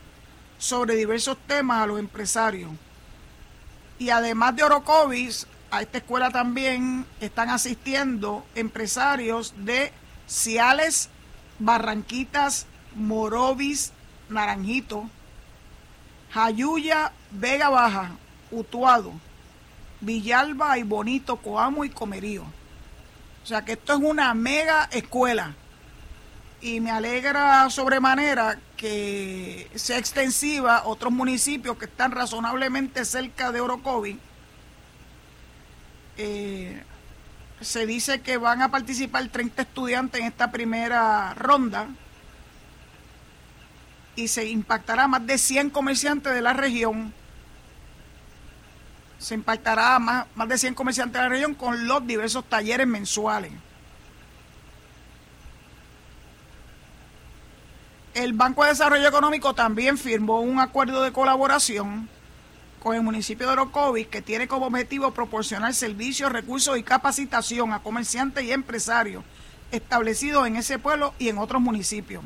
sobre 0.58 0.96
diversos 0.96 1.38
temas 1.48 1.84
a 1.84 1.88
los 1.88 2.00
empresarios. 2.00 2.72
Y 4.00 4.10
además 4.10 4.56
de 4.56 4.64
Orocovis, 4.64 5.48
a 5.72 5.82
esta 5.82 5.98
escuela 5.98 6.30
también 6.30 7.06
están 7.20 7.50
asistiendo 7.50 8.46
empresarios 8.56 9.54
de 9.58 9.92
Ciales 10.28 11.10
Barranquitas, 11.60 12.68
Morovis, 12.96 13.92
Naranjito, 14.30 15.10
Jayuya, 16.32 17.12
Vega 17.32 17.70
Baja, 17.70 18.12
Utuado, 18.52 19.14
Villalba 20.02 20.78
y 20.78 20.84
Bonito, 20.84 21.38
Coamo 21.38 21.86
y 21.86 21.90
Comerío. 21.90 22.44
O 23.44 23.48
sea 23.48 23.64
que 23.64 23.74
esto 23.74 23.94
es 23.94 24.00
una 24.00 24.34
mega 24.34 24.90
escuela. 24.92 25.54
Y 26.62 26.80
me 26.80 26.92
alegra 26.92 27.70
sobremanera 27.70 28.58
que 28.86 29.68
sea 29.74 29.98
extensiva 29.98 30.78
a 30.78 30.86
otros 30.86 31.12
municipios 31.12 31.76
que 31.76 31.86
están 31.86 32.12
razonablemente 32.12 33.04
cerca 33.04 33.52
de 33.52 33.60
Orocovi. 33.60 34.20
Eh, 36.18 36.84
se 37.62 37.88
dice 37.88 38.22
que 38.22 38.38
van 38.38 38.62
a 38.62 38.70
participar 38.70 39.28
30 39.28 39.64
estudiantes 39.64 40.22
en 40.22 40.28
esta 40.28 40.52
primera 40.52 41.34
ronda 41.34 41.88
y 44.16 44.28
se 44.28 44.46
impactará 44.46 45.08
más 45.08 45.26
de 45.26 45.40
100 45.40 45.72
comerciantes 45.72 46.36
de 46.36 46.42
la 46.42 46.54
región. 46.54 47.12
Se 49.18 49.34
impactará 49.34 49.98
más, 49.98 50.28
más 50.36 50.48
de 50.48 50.60
100 50.60 50.76
comerciantes 50.76 51.20
de 51.20 51.24
la 51.24 51.30
región 51.30 51.56
con 51.56 51.88
los 51.88 52.06
diversos 52.06 52.46
talleres 52.46 52.86
mensuales. 52.86 53.52
El 58.16 58.32
Banco 58.32 58.64
de 58.64 58.70
Desarrollo 58.70 59.10
Económico 59.10 59.54
también 59.56 59.98
firmó 59.98 60.40
un 60.40 60.62
acuerdo 60.62 61.04
de 61.04 61.12
colaboración 61.12 62.08
con 62.82 62.96
el 62.96 63.02
municipio 63.02 63.46
de 63.46 63.52
Orocovis, 63.52 64.08
que 64.08 64.22
tiene 64.22 64.48
como 64.48 64.68
objetivo 64.68 65.12
proporcionar 65.12 65.74
servicios, 65.74 66.32
recursos 66.32 66.78
y 66.78 66.84
capacitación 66.84 67.74
a 67.74 67.84
comerciantes 67.84 68.46
y 68.46 68.54
empresarios 68.54 69.22
establecidos 69.70 70.48
en 70.48 70.56
ese 70.56 70.80
pueblo 70.80 71.14
y 71.20 71.28
en 71.28 71.38
otros 71.38 71.62
municipios. 71.62 72.24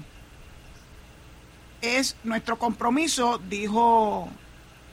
Es 1.81 2.15
nuestro 2.23 2.59
compromiso, 2.59 3.39
dijo 3.49 4.29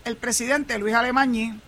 el 0.07 0.17
presidente 0.17 0.79
Luis 0.79 0.95
Alemañi 0.95 1.61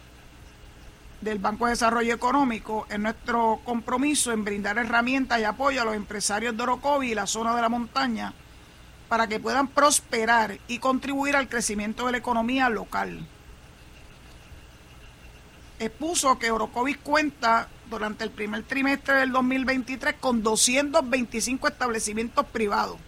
del 1.21 1.39
Banco 1.39 1.67
de 1.67 1.73
Desarrollo 1.73 2.15
Económico, 2.15 2.87
es 2.89 2.99
nuestro 2.99 3.61
compromiso 3.63 4.33
en 4.33 4.45
brindar 4.45 4.79
herramientas 4.79 5.39
y 5.39 5.45
apoyo 5.45 5.83
a 5.83 5.85
los 5.85 5.97
empresarios 5.97 6.57
de 6.57 6.63
Orocovis 6.63 7.13
y 7.13 7.15
la 7.15 7.27
zona 7.27 7.55
de 7.55 7.61
la 7.61 7.69
montaña 7.69 8.33
para 9.09 9.27
que 9.27 9.41
puedan 9.41 9.69
prosperar 9.69 10.59
y 10.69 10.79
contribuir 10.79 11.37
al 11.37 11.49
crecimiento 11.49 12.07
de 12.07 12.12
la 12.12 12.19
economía 12.19 12.69
local. 12.69 13.27
Expuso 15.79 16.38
que 16.38 16.50
Orocovis 16.50 16.99
cuenta 16.99 17.69
durante 17.88 18.25
el 18.25 18.31
primer 18.31 18.65
trimestre 18.65 19.15
del 19.15 19.33
2023 19.33 20.17
con 20.21 20.43
225 20.43 21.69
establecimientos 21.69 22.45
privados, 22.47 22.99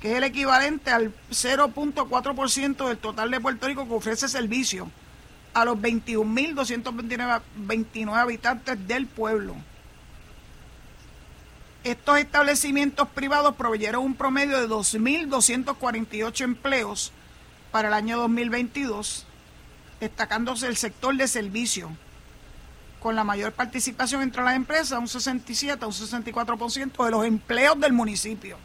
que 0.00 0.12
es 0.12 0.18
el 0.18 0.24
equivalente 0.24 0.90
al 0.90 1.14
0.4% 1.30 2.88
del 2.88 2.98
total 2.98 3.30
de 3.30 3.40
Puerto 3.40 3.66
Rico 3.66 3.88
que 3.88 3.94
ofrece 3.94 4.28
servicio 4.28 4.90
a 5.54 5.64
los 5.64 5.78
21.229 5.78 8.14
habitantes 8.14 8.86
del 8.86 9.06
pueblo. 9.06 9.56
Estos 11.82 12.18
establecimientos 12.18 13.08
privados 13.08 13.54
proveyeron 13.56 14.04
un 14.04 14.14
promedio 14.14 14.60
de 14.60 14.68
2.248 14.68 16.42
empleos 16.42 17.10
para 17.72 17.88
el 17.88 17.94
año 17.94 18.18
2022, 18.18 19.24
destacándose 19.98 20.66
el 20.66 20.76
sector 20.76 21.16
de 21.16 21.26
servicio, 21.26 21.90
con 23.00 23.16
la 23.16 23.24
mayor 23.24 23.52
participación 23.52 24.20
entre 24.20 24.42
las 24.42 24.56
empresas, 24.56 24.98
un 24.98 25.08
67 25.08 25.82
a 25.82 25.86
un 25.86 25.94
64% 25.94 27.02
de 27.02 27.10
los 27.10 27.24
empleos 27.24 27.80
del 27.80 27.94
municipio. 27.94 28.58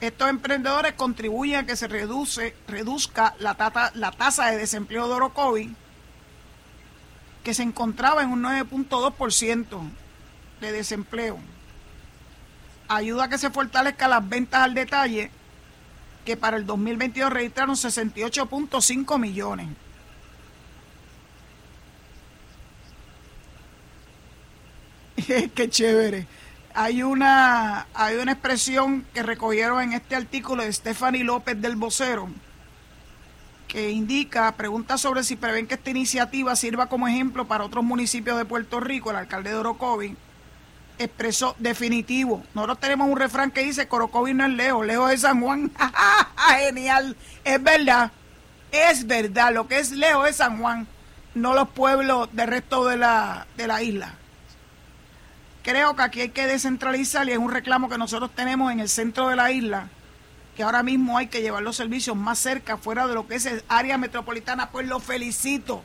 Estos 0.00 0.28
emprendedores 0.28 0.94
contribuyen 0.94 1.60
a 1.60 1.66
que 1.66 1.76
se 1.76 1.86
reduce, 1.86 2.56
reduzca 2.66 3.36
la, 3.38 3.56
la 3.94 4.10
tasa 4.10 4.50
de 4.50 4.58
desempleo 4.58 5.06
de 5.06 5.14
Orocovi, 5.14 5.76
que 7.44 7.54
se 7.54 7.62
encontraba 7.62 8.24
en 8.24 8.30
un 8.30 8.42
9.2% 8.42 10.03
de 10.64 10.72
desempleo. 10.72 11.38
Ayuda 12.88 13.24
a 13.24 13.28
que 13.28 13.38
se 13.38 13.50
fortalezca 13.50 14.08
las 14.08 14.28
ventas 14.28 14.62
al 14.62 14.74
detalle, 14.74 15.30
que 16.24 16.36
para 16.36 16.56
el 16.56 16.66
2022 16.66 17.32
registraron 17.32 17.76
68.5 17.76 19.18
millones. 19.18 19.68
Qué 25.54 25.68
chévere. 25.68 26.26
Hay 26.74 27.02
una, 27.02 27.86
hay 27.94 28.16
una 28.16 28.32
expresión 28.32 29.06
que 29.14 29.22
recogieron 29.22 29.80
en 29.80 29.92
este 29.92 30.16
artículo 30.16 30.64
de 30.64 30.72
Stephanie 30.72 31.22
López 31.22 31.60
del 31.60 31.76
Vocero, 31.76 32.28
que 33.68 33.90
indica, 33.90 34.50
pregunta 34.52 34.98
sobre 34.98 35.22
si 35.22 35.36
prevén 35.36 35.66
que 35.66 35.74
esta 35.74 35.90
iniciativa 35.90 36.56
sirva 36.56 36.86
como 36.88 37.06
ejemplo 37.06 37.46
para 37.46 37.64
otros 37.64 37.84
municipios 37.84 38.36
de 38.36 38.44
Puerto 38.44 38.80
Rico. 38.80 39.10
El 39.10 39.16
alcalde 39.16 39.50
de 39.50 39.56
Orocovi 39.56 40.16
expresó 40.98 41.54
definitivo. 41.58 42.42
Nosotros 42.54 42.80
tenemos 42.80 43.08
un 43.08 43.16
refrán 43.16 43.50
que 43.50 43.62
dice, 43.62 43.86
Orocovi 43.90 44.34
no 44.34 44.44
es 44.44 44.52
lejos, 44.52 44.86
lejos 44.86 45.10
de 45.10 45.18
San 45.18 45.40
Juan. 45.40 45.70
Genial, 46.58 47.16
es 47.44 47.62
verdad, 47.62 48.12
es 48.70 49.06
verdad, 49.06 49.52
lo 49.52 49.68
que 49.68 49.78
es 49.78 49.92
lejos 49.92 50.28
es 50.28 50.36
San 50.36 50.58
Juan, 50.58 50.86
no 51.34 51.54
los 51.54 51.68
pueblos 51.70 52.28
del 52.32 52.48
resto 52.48 52.86
de 52.86 52.96
la, 52.96 53.46
de 53.56 53.66
la 53.66 53.82
isla. 53.82 54.14
Creo 55.62 55.96
que 55.96 56.02
aquí 56.02 56.20
hay 56.20 56.28
que 56.28 56.46
descentralizar 56.46 57.26
y 57.28 57.32
es 57.32 57.38
un 57.38 57.50
reclamo 57.50 57.88
que 57.88 57.98
nosotros 57.98 58.30
tenemos 58.34 58.70
en 58.70 58.80
el 58.80 58.88
centro 58.88 59.28
de 59.28 59.36
la 59.36 59.50
isla, 59.50 59.88
que 60.56 60.62
ahora 60.62 60.82
mismo 60.82 61.16
hay 61.16 61.28
que 61.28 61.40
llevar 61.40 61.62
los 61.62 61.76
servicios 61.76 62.16
más 62.16 62.38
cerca, 62.38 62.76
fuera 62.76 63.06
de 63.06 63.14
lo 63.14 63.26
que 63.26 63.36
es 63.36 63.46
el 63.46 63.64
área 63.68 63.96
metropolitana, 63.96 64.70
pues 64.70 64.86
lo 64.86 65.00
felicito. 65.00 65.82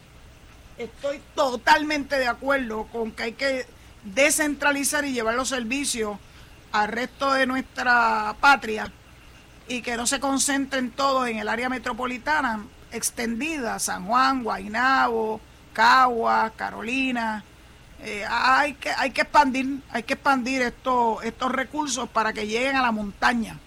Estoy 0.78 1.22
totalmente 1.34 2.18
de 2.18 2.28
acuerdo 2.28 2.88
con 2.92 3.12
que 3.12 3.24
hay 3.24 3.32
que 3.34 3.66
descentralizar 4.04 5.06
y 5.06 5.14
llevar 5.14 5.36
los 5.36 5.50
servicios 5.50 6.18
al 6.72 6.88
resto 6.88 7.34
de 7.34 7.46
nuestra 7.46 8.36
patria 8.40 8.92
y 9.68 9.82
que 9.82 9.98
no 9.98 10.08
se 10.08 10.20
concentren 10.20 10.92
todos 10.92 11.28
en 11.28 11.38
el 11.38 11.48
área 11.48 11.70
metropolitana 11.70 12.66
extendida, 12.92 13.80
San 13.80 14.06
Juan, 14.06 14.44
Guaynabo, 14.44 15.40
Cagua, 15.74 16.52
Carolina, 16.56 17.44
eh, 18.02 18.26
hay, 18.30 18.74
que, 18.74 18.90
hay 18.92 19.12
que 19.12 19.22
expandir, 19.22 19.82
hay 19.92 20.04
que 20.04 20.14
expandir 20.14 20.62
estos, 20.62 21.24
estos 21.24 21.52
recursos 21.52 22.10
para 22.10 22.34
que 22.34 22.48
lleguen 22.48 22.76
a 22.78 22.82
la 22.82 22.92
montaña, 22.92 23.60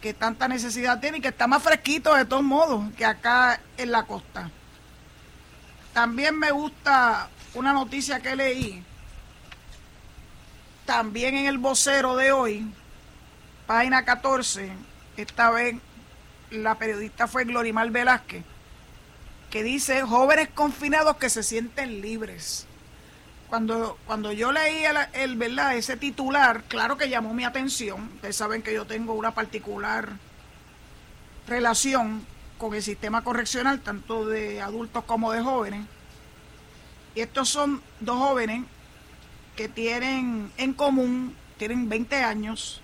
que 0.00 0.14
tanta 0.14 0.48
necesidad 0.48 1.00
tiene 1.00 1.18
y 1.18 1.20
que 1.20 1.28
está 1.28 1.46
más 1.46 1.62
fresquito 1.62 2.14
de 2.14 2.24
todos 2.24 2.42
modos 2.42 2.92
que 2.96 3.04
acá 3.04 3.60
en 3.76 3.92
la 3.92 4.04
costa. 4.04 4.50
También 5.92 6.38
me 6.38 6.50
gusta 6.50 7.28
una 7.54 7.72
noticia 7.72 8.20
que 8.20 8.34
leí, 8.34 8.82
también 10.84 11.36
en 11.36 11.46
el 11.46 11.58
vocero 11.58 12.16
de 12.16 12.32
hoy, 12.32 12.66
página 13.66 14.04
14, 14.04 14.72
esta 15.16 15.50
vez 15.50 15.76
la 16.50 16.76
periodista 16.76 17.26
fue 17.26 17.44
Glorimar 17.44 17.90
Velázquez, 17.90 18.44
que 19.50 19.62
dice 19.62 20.02
jóvenes 20.02 20.48
confinados 20.54 21.16
que 21.16 21.30
se 21.30 21.42
sienten 21.42 22.00
libres 22.00 22.66
cuando, 23.52 23.98
cuando 24.06 24.32
yo 24.32 24.50
leí 24.50 24.82
el, 25.12 25.36
¿verdad? 25.36 25.76
ese 25.76 25.98
titular, 25.98 26.62
claro 26.68 26.96
que 26.96 27.10
llamó 27.10 27.34
mi 27.34 27.44
atención. 27.44 28.08
Ustedes 28.14 28.34
saben 28.34 28.62
que 28.62 28.72
yo 28.72 28.86
tengo 28.86 29.12
una 29.12 29.34
particular 29.34 30.08
relación 31.46 32.24
con 32.56 32.72
el 32.72 32.82
sistema 32.82 33.22
correccional, 33.22 33.80
tanto 33.80 34.24
de 34.24 34.62
adultos 34.62 35.04
como 35.04 35.32
de 35.32 35.42
jóvenes. 35.42 35.84
Y 37.14 37.20
estos 37.20 37.50
son 37.50 37.82
dos 38.00 38.16
jóvenes 38.16 38.64
que 39.56 39.68
tienen 39.68 40.50
en 40.56 40.72
común, 40.72 41.36
tienen 41.58 41.88
20 41.88 42.16
años, 42.16 42.82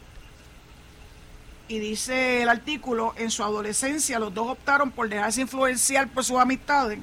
y 1.68 1.78
dice 1.78 2.42
el 2.42 2.48
artículo, 2.48 3.12
en 3.18 3.30
su 3.30 3.44
adolescencia 3.44 4.18
los 4.18 4.32
dos 4.32 4.48
optaron 4.48 4.90
por 4.90 5.08
dejarse 5.08 5.42
influenciar 5.42 6.08
por 6.08 6.24
sus 6.24 6.38
amistades 6.38 6.98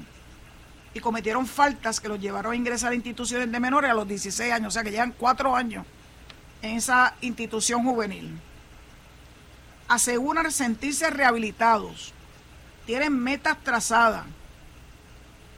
y 0.92 0.98
cometieron 0.98 1.46
faltas 1.46 2.00
que 2.00 2.08
los 2.08 2.20
llevaron 2.20 2.52
a 2.52 2.56
ingresar 2.56 2.90
a 2.90 2.94
instituciones 2.96 3.50
de 3.50 3.60
menores 3.60 3.90
a 3.90 3.94
los 3.94 4.08
16 4.08 4.52
años, 4.52 4.68
o 4.68 4.70
sea 4.72 4.82
que 4.82 4.90
llevan 4.90 5.12
cuatro 5.12 5.54
años 5.54 5.86
en 6.62 6.76
esa 6.76 7.14
institución 7.20 7.84
juvenil. 7.84 8.40
Aseguran 9.86 10.50
sentirse 10.50 11.10
rehabilitados, 11.10 12.12
tienen 12.86 13.16
metas 13.16 13.62
trazadas 13.62 14.24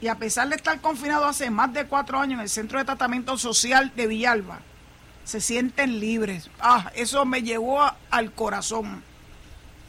y 0.00 0.08
a 0.08 0.16
pesar 0.16 0.48
de 0.48 0.56
estar 0.56 0.80
confinados 0.80 1.28
hace 1.28 1.50
más 1.50 1.72
de 1.72 1.86
cuatro 1.86 2.18
años 2.18 2.34
en 2.34 2.42
el 2.42 2.48
Centro 2.48 2.78
de 2.78 2.84
Tratamiento 2.84 3.36
Social 3.36 3.92
de 3.96 4.06
Villalba, 4.06 4.60
se 5.24 5.40
sienten 5.40 6.00
libres. 6.00 6.50
Ah, 6.60 6.90
eso 6.94 7.24
me 7.24 7.42
llevó 7.42 7.82
al 8.10 8.32
corazón. 8.32 9.02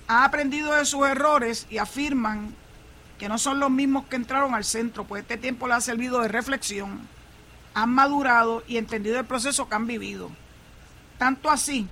Han 0.07 0.23
aprendido 0.23 0.73
de 0.73 0.85
sus 0.85 1.05
errores 1.07 1.67
y 1.69 1.77
afirman 1.77 2.53
que 3.17 3.29
no 3.29 3.37
son 3.37 3.59
los 3.59 3.69
mismos 3.69 4.05
que 4.07 4.15
entraron 4.15 4.55
al 4.55 4.63
centro, 4.63 5.03
pues 5.03 5.21
este 5.21 5.37
tiempo 5.37 5.67
les 5.67 5.77
ha 5.77 5.81
servido 5.81 6.21
de 6.21 6.29
reflexión, 6.29 7.07
han 7.73 7.89
madurado 7.89 8.63
y 8.67 8.77
entendido 8.77 9.19
el 9.19 9.25
proceso 9.25 9.69
que 9.69 9.75
han 9.75 9.87
vivido. 9.87 10.31
Tanto 11.17 11.49
así 11.49 11.87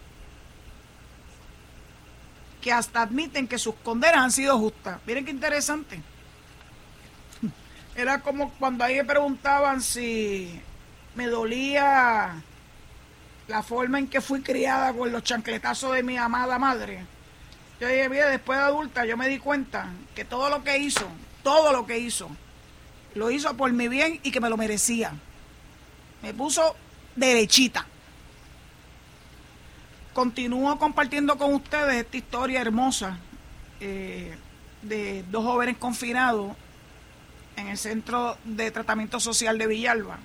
que 2.62 2.72
hasta 2.72 3.02
admiten 3.02 3.48
que 3.48 3.60
sus 3.60 3.76
condenas 3.76 4.24
han 4.24 4.32
sido 4.32 4.58
justas. 4.58 5.00
Miren 5.06 5.26
qué 5.26 5.32
interesante. 5.32 6.02
Era 7.98 8.22
como 8.22 8.52
cuando 8.52 8.86
ahí 8.86 8.96
me 8.96 9.04
preguntaban 9.04 9.82
si 9.82 10.62
me 11.16 11.28
dolía 11.28 12.42
la 13.50 13.64
forma 13.64 14.00
en 14.00 14.08
que 14.08 14.22
fui 14.22 14.42
criada 14.42 14.94
con 14.94 15.12
los 15.12 15.24
chancletazos 15.24 15.94
de 15.94 16.04
mi 16.04 16.16
amada 16.16 16.58
madre 16.58 17.06
yo 17.80 17.88
dije, 17.88 18.10
mira, 18.10 18.30
después 18.30 18.58
de 18.58 18.66
adulta 18.66 19.06
yo 19.06 19.18
me 19.18 19.30
di 19.30 19.38
cuenta 19.38 19.90
que 20.16 20.26
todo 20.26 20.50
lo 20.50 20.64
que 20.64 20.78
hizo, 20.80 21.08
todo 21.44 21.72
lo 21.72 21.86
que 21.86 22.00
hizo, 22.00 22.30
lo 23.14 23.30
hizo 23.30 23.56
por 23.56 23.72
mi 23.72 23.88
bien 23.88 24.20
y 24.24 24.32
que 24.32 24.42
me 24.42 24.50
lo 24.50 24.58
merecía. 24.58 25.14
Me 26.24 26.34
puso 26.34 26.76
derechita. 27.16 27.86
Continúo 30.14 30.80
compartiendo 30.80 31.38
con 31.38 31.54
ustedes 31.54 32.04
esta 32.04 32.18
historia 32.18 32.62
hermosa 32.62 33.20
eh, 33.80 34.36
de 34.82 35.24
dos 35.30 35.44
jóvenes 35.44 35.78
confinados 35.78 36.54
en 37.58 37.68
el 37.68 37.78
Centro 37.78 38.38
de 38.46 38.72
Tratamiento 38.72 39.20
Social 39.20 39.58
de 39.58 39.68
Villalba. 39.68 40.18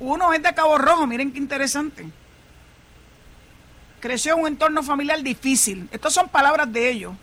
Uno 0.00 0.32
es 0.32 0.42
de 0.42 0.54
Cabo 0.54 0.78
Rojo, 0.78 1.06
miren 1.06 1.32
qué 1.32 1.38
interesante 1.38 2.06
Creció 4.00 4.34
en 4.34 4.40
un 4.40 4.46
entorno 4.46 4.82
familiar 4.84 5.20
difícil. 5.22 5.88
Estas 5.90 6.12
son 6.12 6.28
palabras 6.28 6.72
de 6.72 6.88
ellos. 6.88 7.14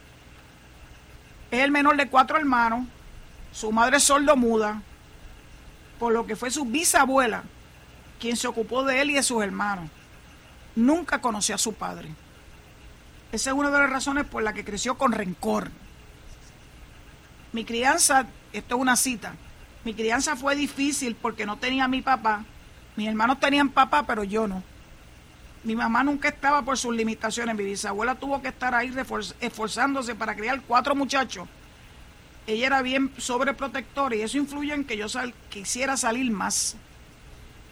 Es 1.49 1.61
el 1.61 1.71
menor 1.71 1.95
de 1.95 2.09
cuatro 2.09 2.37
hermanos. 2.37 2.85
Su 3.53 3.71
madre 3.71 3.97
es 3.97 4.03
sordo 4.03 4.35
muda. 4.35 4.81
Por 5.99 6.11
lo 6.11 6.27
que 6.27 6.35
fue 6.35 6.51
su 6.51 6.65
bisabuela 6.65 7.43
quien 8.19 8.35
se 8.35 8.47
ocupó 8.47 8.83
de 8.83 9.01
él 9.01 9.11
y 9.11 9.13
de 9.13 9.23
sus 9.23 9.41
hermanos. 9.41 9.89
Nunca 10.75 11.21
conoció 11.21 11.55
a 11.55 11.59
su 11.59 11.73
padre. 11.73 12.09
Esa 13.31 13.51
es 13.51 13.55
una 13.55 13.71
de 13.71 13.79
las 13.79 13.89
razones 13.89 14.25
por 14.25 14.43
las 14.43 14.53
que 14.53 14.65
creció 14.65 14.97
con 14.97 15.13
rencor. 15.13 15.69
Mi 17.55 17.63
crianza, 17.63 18.27
esto 18.51 18.75
es 18.75 18.81
una 18.81 18.97
cita, 18.97 19.33
mi 19.85 19.93
crianza 19.93 20.35
fue 20.35 20.57
difícil 20.57 21.15
porque 21.15 21.45
no 21.45 21.55
tenía 21.55 21.87
mi 21.87 22.01
papá. 22.01 22.43
Mis 22.97 23.07
hermanos 23.07 23.39
tenían 23.39 23.69
papá, 23.69 24.05
pero 24.05 24.25
yo 24.25 24.45
no. 24.45 24.61
Mi 25.63 25.73
mamá 25.73 26.03
nunca 26.03 26.27
estaba 26.27 26.63
por 26.63 26.77
sus 26.77 26.93
limitaciones. 26.93 27.55
Mi 27.55 27.63
bisabuela 27.63 28.15
tuvo 28.15 28.41
que 28.41 28.49
estar 28.49 28.75
ahí 28.75 28.93
esforzándose 29.39 30.15
para 30.15 30.35
criar 30.35 30.63
cuatro 30.67 30.95
muchachos. 30.95 31.47
Ella 32.45 32.67
era 32.67 32.81
bien 32.81 33.13
sobreprotectora 33.17 34.17
y 34.17 34.23
eso 34.23 34.37
influye 34.37 34.73
en 34.73 34.83
que 34.83 34.97
yo 34.97 35.05
quisiera 35.47 35.95
salir 35.95 36.29
más. 36.29 36.75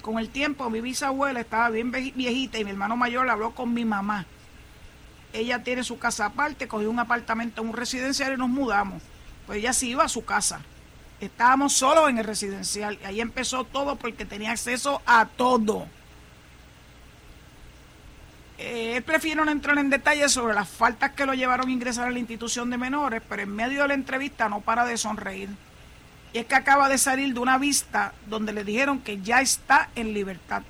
Con 0.02 0.18
el 0.18 0.30
tiempo, 0.30 0.70
mi 0.70 0.80
bisabuela 0.80 1.42
estaba 1.42 1.70
bien 1.72 1.92
viejita 1.92 2.58
y 2.58 2.64
mi 2.64 2.72
hermano 2.72 2.96
mayor 2.96 3.30
habló 3.30 3.52
con 3.52 3.74
mi 3.74 3.84
mamá. 3.84 4.28
Ella 5.34 5.62
tiene 5.62 5.84
su 5.84 6.00
casa 6.00 6.28
aparte, 6.28 6.70
cogió 6.70 6.90
un 6.90 7.00
apartamento 7.00 7.62
en 7.62 7.68
un 7.68 7.76
residencial 7.76 8.32
y 8.32 8.38
nos 8.38 8.48
mudamos. 8.48 9.04
Pues 9.46 9.60
ella 9.60 9.74
se 9.74 9.88
iba 9.88 10.04
a 10.04 10.10
su 10.10 10.24
casa. 10.24 10.62
Estábamos 11.20 11.74
solos 11.74 12.10
en 12.10 12.18
el 12.18 12.26
residencial. 12.26 12.98
Y 13.02 13.06
ahí 13.06 13.22
empezó 13.22 13.64
todo 13.64 13.96
porque 13.96 14.26
tenía 14.26 14.52
acceso 14.52 15.02
a 15.06 15.26
todo. 15.26 15.88
Eh, 18.58 18.98
él 18.98 19.04
prefiere 19.04 19.44
no 19.44 19.52
entrar 19.52 19.78
en 19.78 19.90
detalles 19.90 20.32
sobre 20.32 20.54
las 20.54 20.70
faltas 20.70 21.12
que 21.12 21.26
lo 21.26 21.34
llevaron 21.34 21.68
a 21.68 21.72
ingresar 21.72 22.08
a 22.08 22.12
la 22.12 22.20
institución 22.20 22.70
de 22.70 22.78
menores, 22.78 23.22
pero 23.28 23.42
en 23.42 23.56
medio 23.56 23.82
de 23.82 23.88
la 23.90 23.94
entrevista 23.94 24.48
no 24.48 24.62
para 24.62 24.86
de 24.86 24.98
sonreír. 24.98 25.50
Y 26.34 26.40
es 26.40 26.46
que 26.46 26.56
acaba 26.56 26.90
de 26.90 26.98
salir 26.98 27.34
de 27.34 27.40
una 27.40 27.58
vista 27.58 28.14
donde 28.28 28.54
le 28.54 28.64
dijeron 28.64 29.00
que 29.00 29.22
ya 29.22 29.42
está 29.42 29.90
en 29.96 30.14
libertad. 30.14 30.64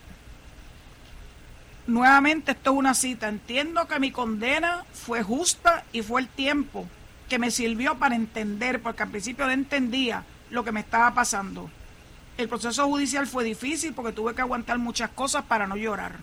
Nuevamente, 1.86 2.54
esto 2.54 2.72
es 2.72 2.78
una 2.78 2.94
cita. 2.94 3.28
Entiendo 3.28 3.88
que 3.88 4.00
mi 4.00 4.12
condena 4.12 4.86
fue 4.94 5.22
justa 5.22 5.84
y 5.92 6.02
fue 6.02 6.22
el 6.22 6.28
tiempo 6.28 6.88
que 7.34 7.40
me 7.40 7.50
sirvió 7.50 7.96
para 7.96 8.14
entender, 8.14 8.80
porque 8.80 9.02
al 9.02 9.10
principio 9.10 9.48
no 9.48 9.52
entendía 9.52 10.24
lo 10.52 10.64
que 10.64 10.72
me 10.72 10.82
estaba 10.82 11.16
pasando. 11.16 11.68
El 12.38 12.48
proceso 12.48 12.86
judicial 12.86 13.26
fue 13.26 13.44
difícil 13.44 13.96
porque 13.96 14.12
tuve 14.12 14.36
que 14.36 14.42
aguantar 14.42 14.78
muchas 14.78 15.10
cosas 15.10 15.44
para 15.46 15.66
no 15.66 15.76
llorar. 15.76 16.18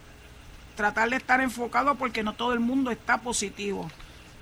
Tratar 0.76 1.10
de 1.10 1.16
estar 1.16 1.40
enfocado 1.40 1.96
porque 1.96 2.22
no 2.22 2.34
todo 2.34 2.52
el 2.52 2.60
mundo 2.60 2.92
está 2.92 3.18
positivo. 3.18 3.90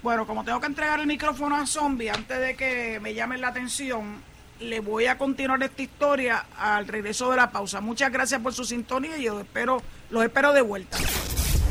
Bueno, 0.02 0.26
como 0.26 0.44
tengo 0.44 0.61
que 0.61 0.66
entregar 0.66 1.00
el 1.00 1.07
micrófono 1.07 1.57
a 1.57 1.66
Zombie 1.66 2.11
antes 2.11 2.38
de 2.38 2.54
que 2.54 3.00
me 3.00 3.14
llamen 3.14 3.40
la 3.40 3.48
atención, 3.48 4.20
le 4.61 4.81
voy 4.81 5.07
a 5.07 5.16
continuar 5.16 5.62
esta 5.62 5.81
historia 5.81 6.44
al 6.59 6.87
regreso 6.87 7.31
de 7.31 7.38
la 7.38 7.50
pausa. 7.50 7.81
Muchas 7.81 8.12
gracias 8.12 8.42
por 8.42 8.52
su 8.52 8.64
sintonía 8.64 9.16
y 9.16 9.22
yo 9.22 9.40
espero, 9.40 9.81
los 10.11 10.22
espero 10.22 10.52
de 10.52 10.61
vuelta. 10.61 10.98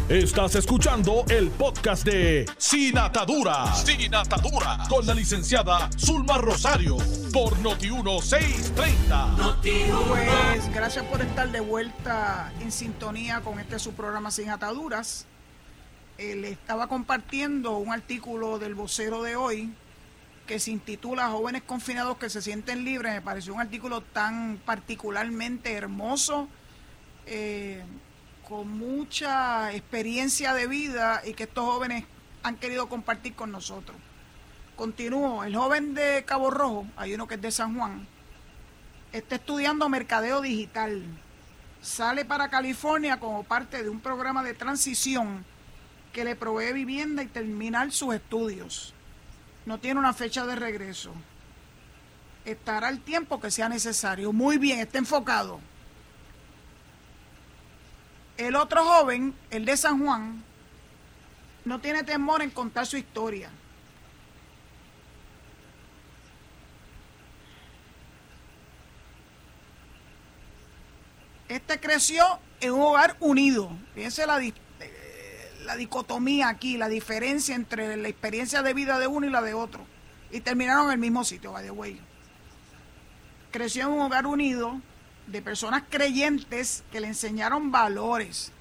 Estás 0.09 0.55
escuchando 0.55 1.25
el 1.27 1.49
podcast 1.49 2.05
de 2.05 2.45
Sin 2.57 2.97
Atadura. 2.97 3.75
Sin 3.75 4.15
Atadura. 4.15 4.77
Con 4.87 5.05
la 5.05 5.13
licenciada 5.13 5.89
Zulma 5.99 6.37
Rosario. 6.37 6.95
Por 7.33 7.57
Noti1630. 7.57 9.59
pues 10.07 10.73
gracias 10.73 11.03
por 11.07 11.21
estar 11.21 11.51
de 11.51 11.59
vuelta 11.59 12.53
en 12.61 12.71
sintonía 12.71 13.41
con 13.41 13.59
este 13.59 13.79
su 13.79 13.95
programa 13.95 14.31
Sin 14.31 14.49
Ataduras. 14.49 15.25
Eh, 16.17 16.37
le 16.37 16.51
estaba 16.51 16.87
compartiendo 16.87 17.75
un 17.75 17.91
artículo 17.91 18.59
del 18.59 18.75
vocero 18.75 19.23
de 19.23 19.35
hoy 19.35 19.73
que 20.45 20.59
se 20.59 20.71
intitula 20.71 21.31
Jóvenes 21.31 21.63
confinados 21.63 22.15
que 22.15 22.29
se 22.29 22.41
sienten 22.41 22.85
libres. 22.85 23.11
Me 23.11 23.21
pareció 23.21 23.53
un 23.53 23.59
artículo 23.59 23.99
tan 23.99 24.57
particularmente 24.65 25.73
hermoso. 25.73 26.47
Eh, 27.25 27.83
con 28.47 28.77
mucha 28.77 29.73
experiencia 29.73 30.53
de 30.53 30.67
vida 30.67 31.21
y 31.25 31.33
que 31.33 31.43
estos 31.43 31.65
jóvenes 31.65 32.05
han 32.43 32.55
querido 32.55 32.87
compartir 32.87 33.35
con 33.35 33.51
nosotros. 33.51 33.97
Continúo, 34.77 35.43
el 35.43 35.53
joven 35.53 35.93
de 35.93 36.23
Cabo 36.25 36.49
Rojo, 36.49 36.87
hay 36.95 37.13
uno 37.13 37.27
que 37.27 37.35
es 37.35 37.41
de 37.41 37.51
San 37.51 37.75
Juan, 37.75 38.07
está 39.11 39.35
estudiando 39.35 39.89
mercadeo 39.89 40.39
digital. 40.39 41.03
Sale 41.81 42.23
para 42.23 42.49
California 42.49 43.19
como 43.19 43.43
parte 43.43 43.83
de 43.83 43.89
un 43.89 43.99
programa 43.99 44.43
de 44.43 44.53
transición 44.53 45.45
que 46.13 46.23
le 46.23 46.37
provee 46.37 46.71
vivienda 46.71 47.23
y 47.23 47.27
terminar 47.27 47.91
sus 47.91 48.15
estudios. 48.15 48.93
No 49.65 49.79
tiene 49.79 49.99
una 49.99 50.13
fecha 50.13 50.45
de 50.45 50.55
regreso. 50.55 51.11
Estará 52.45 52.87
el 52.87 53.01
tiempo 53.01 53.41
que 53.41 53.51
sea 53.51 53.67
necesario. 53.67 54.31
Muy 54.31 54.57
bien, 54.57 54.79
está 54.79 54.99
enfocado. 54.99 55.59
El 58.37 58.55
otro 58.55 58.85
joven, 58.85 59.33
el 59.49 59.65
de 59.65 59.75
San 59.75 60.03
Juan, 60.03 60.43
no 61.65 61.79
tiene 61.79 62.03
temor 62.03 62.41
en 62.41 62.51
contar 62.51 62.85
su 62.85 62.97
historia. 62.97 63.49
Este 71.49 71.79
creció 71.79 72.23
en 72.59 72.73
un 72.73 72.81
hogar 72.81 73.17
unido. 73.19 73.71
Fíjense 73.95 74.27
la, 74.27 74.39
eh, 74.41 74.53
la 75.63 75.75
dicotomía 75.75 76.49
aquí, 76.49 76.77
la 76.77 76.89
diferencia 76.89 77.55
entre 77.55 77.97
la 77.97 78.07
experiencia 78.07 78.61
de 78.61 78.73
vida 78.73 78.99
de 78.99 79.07
uno 79.07 79.25
y 79.25 79.29
la 79.29 79.41
de 79.41 79.53
otro. 79.53 79.85
Y 80.29 80.41
terminaron 80.41 80.87
en 80.87 80.93
el 80.93 80.99
mismo 80.99 81.23
sitio, 81.23 81.53
by 81.53 81.65
the. 81.65 81.99
Creció 83.51 83.83
en 83.83 83.93
un 83.93 84.01
hogar 84.01 84.27
unido, 84.27 84.81
de 85.27 85.41
personas 85.41 85.83
creyentes 85.89 86.83
que 86.91 86.99
le 86.99 87.07
enseñaron 87.07 87.71
valores. 87.71 88.51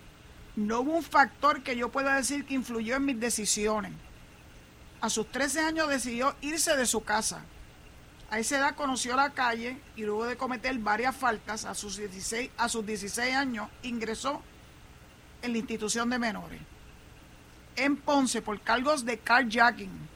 No 0.57 0.81
hubo 0.81 0.97
un 0.97 1.03
factor 1.03 1.63
que 1.63 1.77
yo 1.77 1.91
pueda 1.91 2.17
decir 2.17 2.45
que 2.45 2.55
influyó 2.55 2.97
en 2.97 3.05
mis 3.05 3.21
decisiones. 3.21 3.93
A 5.01 5.11
sus 5.11 5.31
13 5.31 5.61
años 5.61 5.89
decidió 5.89 6.35
irse 6.41 6.77
de 6.77 6.87
su 6.87 7.05
casa. 7.05 7.45
A 8.31 8.41
esa 8.41 8.59
edad 8.59 8.75
conoció 8.75 9.15
la 9.15 9.31
calle 9.31 9.79
y 9.95 10.03
luego 10.03 10.27
de 10.27 10.37
cometer 10.37 10.77
varias 10.79 11.15
faltas, 11.15 11.65
a 11.65 11.75
sus 11.75 11.97
16, 11.97 12.51
a 12.57 12.69
sus 12.69 12.85
16 12.85 13.35
años 13.35 13.69
ingresó 13.83 14.43
en 15.43 15.53
la 15.53 15.59
institución 15.59 16.11
de 16.11 16.19
menores. 16.19 16.61
En 17.77 17.97
Ponce 17.97 18.43
por 18.43 18.61
cargos 18.61 19.05
de 19.05 19.19
carjacking. 19.19 20.09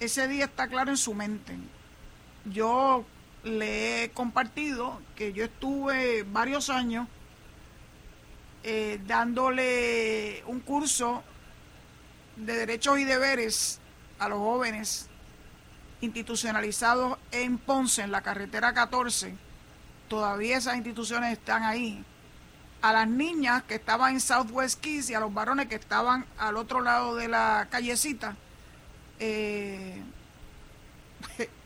Ese 0.00 0.26
día 0.28 0.46
está 0.46 0.68
claro 0.68 0.90
en 0.90 0.96
su 0.96 1.12
mente. 1.12 1.56
Yo 2.46 3.04
le 3.44 4.04
he 4.04 4.10
compartido 4.10 5.00
que 5.16 5.32
yo 5.32 5.44
estuve 5.44 6.22
varios 6.24 6.70
años 6.70 7.08
eh, 8.62 9.00
dándole 9.06 10.44
un 10.46 10.60
curso 10.60 11.24
de 12.36 12.54
derechos 12.54 12.98
y 12.98 13.04
deberes 13.04 13.80
a 14.18 14.28
los 14.28 14.38
jóvenes 14.38 15.08
institucionalizados 16.00 17.18
en 17.32 17.58
Ponce, 17.58 18.02
en 18.02 18.12
la 18.12 18.22
carretera 18.22 18.72
14. 18.72 19.34
Todavía 20.08 20.58
esas 20.58 20.76
instituciones 20.76 21.32
están 21.32 21.64
ahí. 21.64 22.04
A 22.82 22.92
las 22.92 23.08
niñas 23.08 23.62
que 23.64 23.76
estaban 23.76 24.14
en 24.14 24.20
Southwest 24.20 24.80
Keys 24.80 25.10
y 25.10 25.14
a 25.14 25.20
los 25.20 25.32
varones 25.32 25.68
que 25.68 25.76
estaban 25.76 26.26
al 26.38 26.56
otro 26.56 26.80
lado 26.80 27.14
de 27.14 27.28
la 27.28 27.68
callecita. 27.70 28.36
Eh, 29.18 30.02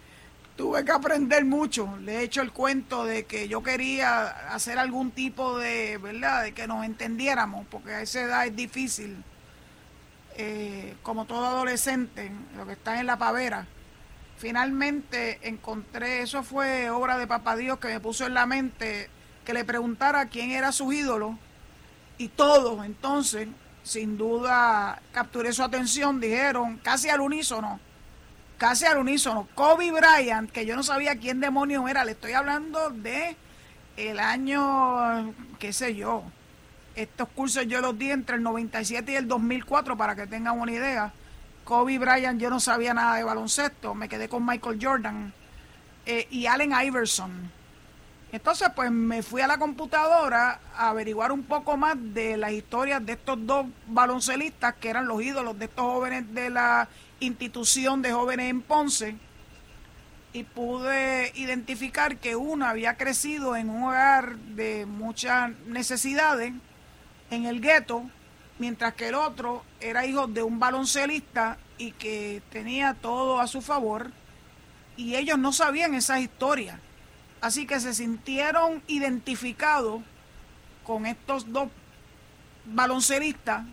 tuve 0.57 0.85
que 0.85 0.93
aprender 0.93 1.45
mucho. 1.45 1.97
Le 2.01 2.17
he 2.17 2.23
hecho 2.23 2.43
el 2.43 2.53
cuento 2.53 3.05
de 3.05 3.25
que 3.27 3.49
yo 3.49 3.63
quería 3.63 4.27
hacer 4.53 4.79
algún 4.79 5.11
tipo 5.11 5.59
de, 5.59 5.99
¿verdad?, 5.99 6.45
de 6.45 6.53
que 6.53 6.67
nos 6.67 6.85
entendiéramos, 6.85 7.67
porque 7.71 7.93
a 7.93 8.03
esa 8.03 8.23
edad 8.23 8.47
es 8.47 8.57
difícil, 8.57 9.23
eh, 10.37 10.95
como 11.03 11.27
todo 11.27 11.47
adolescente, 11.47 12.33
lo 12.57 12.67
que 12.67 12.73
está 12.73 12.99
en 12.99 13.07
la 13.07 13.17
pavera. 13.17 13.67
Finalmente 14.39 15.39
encontré, 15.43 16.21
eso 16.23 16.43
fue 16.43 16.91
obra 16.91 17.19
de 17.19 17.27
Papá 17.27 17.57
Dios 17.57 17.79
que 17.79 17.89
me 17.89 18.01
puso 18.01 18.27
en 18.27 18.35
la 18.35 18.47
mente, 18.47 19.09
que 19.45 19.55
le 19.55 19.65
preguntara 19.65 20.27
quién 20.27 20.51
era 20.51 20.73
su 20.73 20.93
ídolo, 20.93 21.39
y 22.19 22.29
todos 22.29 22.85
entonces, 22.85 23.49
sin 23.83 24.19
duda, 24.19 25.01
capturé 25.13 25.53
su 25.53 25.63
atención, 25.63 26.21
dijeron 26.21 26.79
casi 26.83 27.09
al 27.09 27.21
unísono, 27.21 27.79
casi 28.59 28.85
al 28.85 28.99
unísono. 28.99 29.49
Kobe 29.55 29.91
Bryant, 29.93 30.51
que 30.51 30.67
yo 30.67 30.77
no 30.77 30.83
sabía 30.83 31.17
quién 31.17 31.41
demonio 31.41 31.87
era, 31.89 32.05
le 32.05 32.13
estoy 32.13 32.33
hablando 32.33 32.91
de 32.91 33.37
el 33.97 34.19
año, 34.19 35.35
qué 35.59 35.73
sé 35.73 35.95
yo. 35.95 36.25
Estos 36.95 37.29
cursos 37.29 37.67
yo 37.67 37.81
los 37.81 37.99
di 37.99 38.11
entre 38.11 38.37
el 38.37 38.43
97 38.43 39.13
y 39.13 39.17
el 39.17 39.29
2004 39.29 39.97
para 39.97 40.17
que 40.17 40.27
tengan 40.27 40.59
una 40.59 40.73
idea. 40.73 41.13
Kobe 41.65 41.99
Bryant, 41.99 42.41
yo 42.41 42.49
no 42.49 42.61
sabía 42.61 42.95
nada 42.95 43.17
de 43.17 43.25
baloncesto, 43.25 43.95
me 43.95 44.09
quedé 44.09 44.29
con 44.29 44.47
Michael 44.47 44.79
Jordan 44.81 45.33
eh, 46.07 46.27
y 46.31 46.47
Allen 46.47 46.73
Iverson. 46.73 47.51
Entonces, 48.33 48.69
pues 48.75 48.91
me 48.91 49.23
fui 49.23 49.41
a 49.41 49.47
la 49.47 49.59
computadora 49.59 50.61
a 50.77 50.91
averiguar 50.91 51.33
un 51.33 51.45
poco 51.45 51.77
más 51.77 51.97
de 51.99 52.37
las 52.37 52.53
historias 52.53 53.05
de 53.05 53.13
estos 53.13 53.45
dos 53.47 53.67
baloncelistas 53.87 54.75
que 54.75 54.91
eran 54.91 55.07
los 55.07 55.23
ídolos 55.23 55.59
de 55.59 55.67
estos 55.67 55.85
jóvenes 55.85 56.33
de 56.35 56.51
la 56.51 56.89
institución 57.21 58.03
de 58.03 58.13
jóvenes 58.13 58.51
en 58.51 58.63
Ponce 58.63 59.17
y 60.33 60.45
pude 60.45 61.33
identificar 61.35 62.19
que 62.19 62.37
uno 62.37 62.67
había 62.67 62.97
crecido 62.97 63.57
en 63.57 63.71
un 63.71 63.85
hogar 63.85 64.37
de 64.37 64.85
muchas 64.85 65.51
necesidades 65.67 66.53
en 67.31 67.47
el 67.47 67.61
gueto, 67.61 68.03
mientras 68.59 68.95
que 68.95 69.09
el 69.09 69.15
otro 69.15 69.65
era 69.81 70.05
hijo 70.05 70.27
de 70.27 70.43
un 70.43 70.59
baloncelista 70.59 71.59
y 71.79 71.93
que 71.93 72.43
tenía 72.51 72.95
todo 72.95 73.41
a 73.41 73.47
su 73.47 73.63
favor 73.63 74.11
y 74.97 75.15
ellos 75.15 75.39
no 75.39 75.53
sabían 75.53 75.95
esas 75.95 76.21
historias. 76.21 76.79
Así 77.41 77.67
que 77.67 77.81
se 77.81 77.95
sintieron 77.95 78.83
identificados 78.89 80.03
con 80.85 81.07
estos 81.07 81.53
dos 81.53 81.69
baloncelistas 82.65 83.65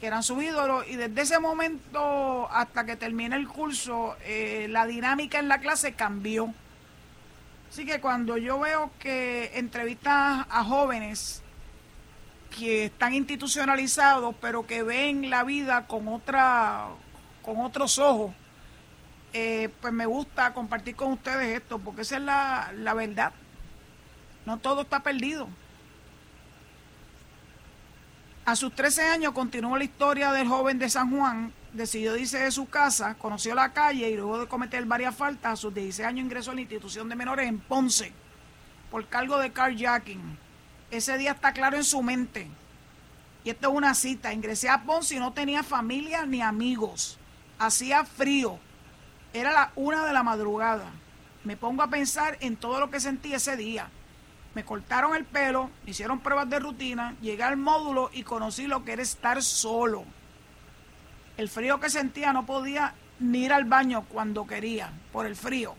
que 0.00 0.06
eran 0.06 0.22
sus 0.22 0.42
ídolos 0.42 0.88
y 0.88 0.96
desde 0.96 1.20
ese 1.20 1.38
momento 1.38 2.48
hasta 2.50 2.86
que 2.86 2.96
termine 2.96 3.36
el 3.36 3.46
curso 3.46 4.16
eh, 4.24 4.66
la 4.70 4.86
dinámica 4.86 5.38
en 5.38 5.48
la 5.48 5.60
clase 5.60 5.92
cambió. 5.92 6.52
Así 7.68 7.84
que 7.84 8.00
cuando 8.00 8.38
yo 8.38 8.58
veo 8.58 8.90
que 8.98 9.52
entrevistas 9.54 10.46
a 10.48 10.64
jóvenes 10.64 11.42
que 12.58 12.86
están 12.86 13.14
institucionalizados 13.14 14.34
pero 14.40 14.66
que 14.66 14.82
ven 14.82 15.28
la 15.28 15.44
vida 15.44 15.86
con 15.86 16.08
otra 16.08 16.88
con 17.42 17.60
otros 17.60 17.98
ojos 17.98 18.32
eh, 19.32 19.68
pues 19.80 19.92
me 19.92 20.06
gusta 20.06 20.52
compartir 20.52 20.96
con 20.96 21.12
ustedes 21.12 21.58
esto 21.58 21.78
porque 21.78 22.02
esa 22.02 22.16
es 22.16 22.22
la, 22.22 22.72
la 22.74 22.94
verdad 22.94 23.32
no 24.46 24.58
todo 24.58 24.80
está 24.80 25.00
perdido 25.00 25.46
a 28.44 28.56
sus 28.56 28.74
13 28.74 29.02
años 29.02 29.32
continuó 29.32 29.76
la 29.76 29.84
historia 29.84 30.32
del 30.32 30.48
joven 30.48 30.78
de 30.78 30.88
San 30.88 31.10
Juan, 31.10 31.52
decidió 31.72 32.16
irse 32.16 32.38
de 32.38 32.50
su 32.50 32.68
casa, 32.68 33.14
conoció 33.14 33.54
la 33.54 33.72
calle 33.72 34.08
y 34.08 34.16
luego 34.16 34.40
de 34.40 34.48
cometer 34.48 34.84
varias 34.86 35.14
faltas, 35.14 35.52
a 35.52 35.56
sus 35.56 35.74
16 35.74 36.08
años 36.08 36.24
ingresó 36.24 36.50
a 36.50 36.54
la 36.54 36.62
institución 36.62 37.08
de 37.08 37.16
menores 37.16 37.48
en 37.48 37.58
Ponce 37.58 38.12
por 38.90 39.06
cargo 39.06 39.38
de 39.38 39.52
carjacking. 39.52 40.38
Ese 40.90 41.16
día 41.18 41.32
está 41.32 41.52
claro 41.52 41.76
en 41.76 41.84
su 41.84 42.02
mente. 42.02 42.48
Y 43.44 43.50
esto 43.50 43.68
es 43.68 43.74
una 43.74 43.94
cita. 43.94 44.32
Ingresé 44.32 44.68
a 44.68 44.82
Ponce 44.82 45.14
y 45.14 45.18
no 45.20 45.32
tenía 45.32 45.62
familia 45.62 46.26
ni 46.26 46.42
amigos. 46.42 47.18
Hacía 47.58 48.04
frío. 48.04 48.58
Era 49.32 49.52
la 49.52 49.72
una 49.76 50.04
de 50.04 50.12
la 50.12 50.24
madrugada. 50.24 50.90
Me 51.44 51.56
pongo 51.56 51.82
a 51.82 51.90
pensar 51.90 52.36
en 52.40 52.56
todo 52.56 52.80
lo 52.80 52.90
que 52.90 52.98
sentí 52.98 53.32
ese 53.32 53.56
día 53.56 53.88
me 54.60 54.66
cortaron 54.66 55.16
el 55.16 55.24
pelo, 55.24 55.70
me 55.86 55.92
hicieron 55.92 56.20
pruebas 56.20 56.50
de 56.50 56.58
rutina, 56.58 57.14
llegué 57.22 57.42
al 57.44 57.56
módulo 57.56 58.10
y 58.12 58.24
conocí 58.24 58.66
lo 58.66 58.84
que 58.84 58.92
era 58.92 59.00
estar 59.00 59.42
solo. 59.42 60.04
El 61.38 61.48
frío 61.48 61.80
que 61.80 61.88
sentía 61.88 62.34
no 62.34 62.44
podía 62.44 62.92
ni 63.20 63.46
ir 63.46 63.54
al 63.54 63.64
baño 63.64 64.04
cuando 64.06 64.46
quería, 64.46 64.92
por 65.12 65.24
el 65.24 65.34
frío. 65.34 65.76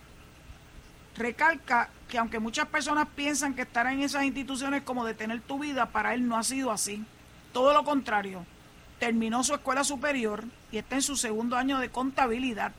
Recalca 1.16 1.90
que 2.10 2.18
aunque 2.18 2.40
muchas 2.40 2.70
personas 2.70 3.08
piensan 3.16 3.54
que 3.54 3.62
estar 3.62 3.86
en 3.86 4.00
esas 4.00 4.24
instituciones 4.24 4.80
es 4.80 4.84
como 4.84 5.06
detener 5.06 5.42
tu 5.42 5.60
vida, 5.60 5.92
para 5.92 6.16
él 6.16 6.28
no 6.28 6.36
ha 6.36 6.44
sido 6.44 6.72
así. 6.72 7.06
Todo 7.54 7.74
lo 7.74 7.84
contrario. 7.84 8.48
Terminó 8.98 9.44
su 9.44 9.54
escuela 9.54 9.84
superior 9.84 10.44
y 10.72 10.80
está 10.80 10.96
en 10.96 11.04
su 11.04 11.16
segundo 11.16 11.56
año 11.56 11.78
de 11.78 11.90
contabilidad. 11.90 12.72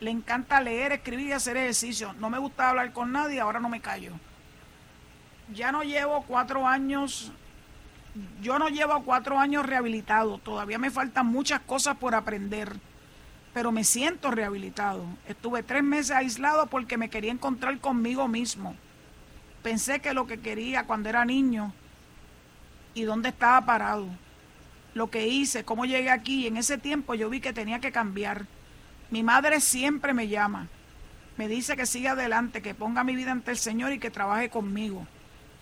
Le 0.00 0.10
encanta 0.10 0.62
leer, 0.62 0.92
escribir 0.92 1.26
y 1.26 1.32
hacer 1.32 1.58
ejercicio. 1.58 2.14
No 2.14 2.30
me 2.30 2.38
gusta 2.38 2.70
hablar 2.70 2.94
con 2.94 3.12
nadie, 3.12 3.40
ahora 3.40 3.60
no 3.60 3.68
me 3.68 3.82
callo 3.82 4.14
ya 5.54 5.72
no 5.72 5.82
llevo 5.82 6.24
cuatro 6.26 6.66
años, 6.66 7.32
yo 8.42 8.58
no 8.58 8.68
llevo 8.68 9.02
cuatro 9.04 9.38
años 9.38 9.64
rehabilitado, 9.66 10.38
todavía 10.38 10.78
me 10.78 10.90
faltan 10.90 11.26
muchas 11.26 11.60
cosas 11.60 11.96
por 11.96 12.14
aprender, 12.14 12.76
pero 13.54 13.72
me 13.72 13.84
siento 13.84 14.30
rehabilitado. 14.30 15.04
Estuve 15.26 15.62
tres 15.62 15.82
meses 15.82 16.12
aislado 16.12 16.66
porque 16.66 16.98
me 16.98 17.10
quería 17.10 17.32
encontrar 17.32 17.78
conmigo 17.78 18.28
mismo. 18.28 18.74
Pensé 19.62 20.00
que 20.00 20.14
lo 20.14 20.26
que 20.26 20.40
quería 20.40 20.84
cuando 20.84 21.08
era 21.08 21.24
niño 21.24 21.72
y 22.94 23.02
dónde 23.02 23.30
estaba 23.30 23.64
parado, 23.64 24.06
lo 24.94 25.10
que 25.10 25.28
hice, 25.28 25.64
cómo 25.64 25.84
llegué 25.84 26.10
aquí, 26.10 26.44
y 26.44 26.46
en 26.46 26.56
ese 26.56 26.78
tiempo 26.78 27.14
yo 27.14 27.28
vi 27.30 27.40
que 27.40 27.52
tenía 27.52 27.80
que 27.80 27.92
cambiar. 27.92 28.46
Mi 29.10 29.22
madre 29.22 29.60
siempre 29.60 30.14
me 30.14 30.28
llama, 30.28 30.68
me 31.36 31.48
dice 31.48 31.76
que 31.76 31.86
siga 31.86 32.12
adelante, 32.12 32.62
que 32.62 32.74
ponga 32.74 33.04
mi 33.04 33.14
vida 33.14 33.32
ante 33.32 33.50
el 33.50 33.58
Señor 33.58 33.92
y 33.92 33.98
que 33.98 34.10
trabaje 34.10 34.50
conmigo. 34.50 35.06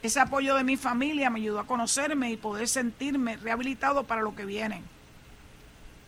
Ese 0.02 0.20
apoyo 0.20 0.54
de 0.54 0.64
mi 0.64 0.76
familia 0.76 1.30
me 1.30 1.40
ayudó 1.40 1.60
a 1.60 1.66
conocerme 1.66 2.30
y 2.30 2.36
poder 2.36 2.68
sentirme 2.68 3.36
rehabilitado 3.36 4.04
para 4.04 4.22
lo 4.22 4.34
que 4.34 4.44
viene. 4.44 4.82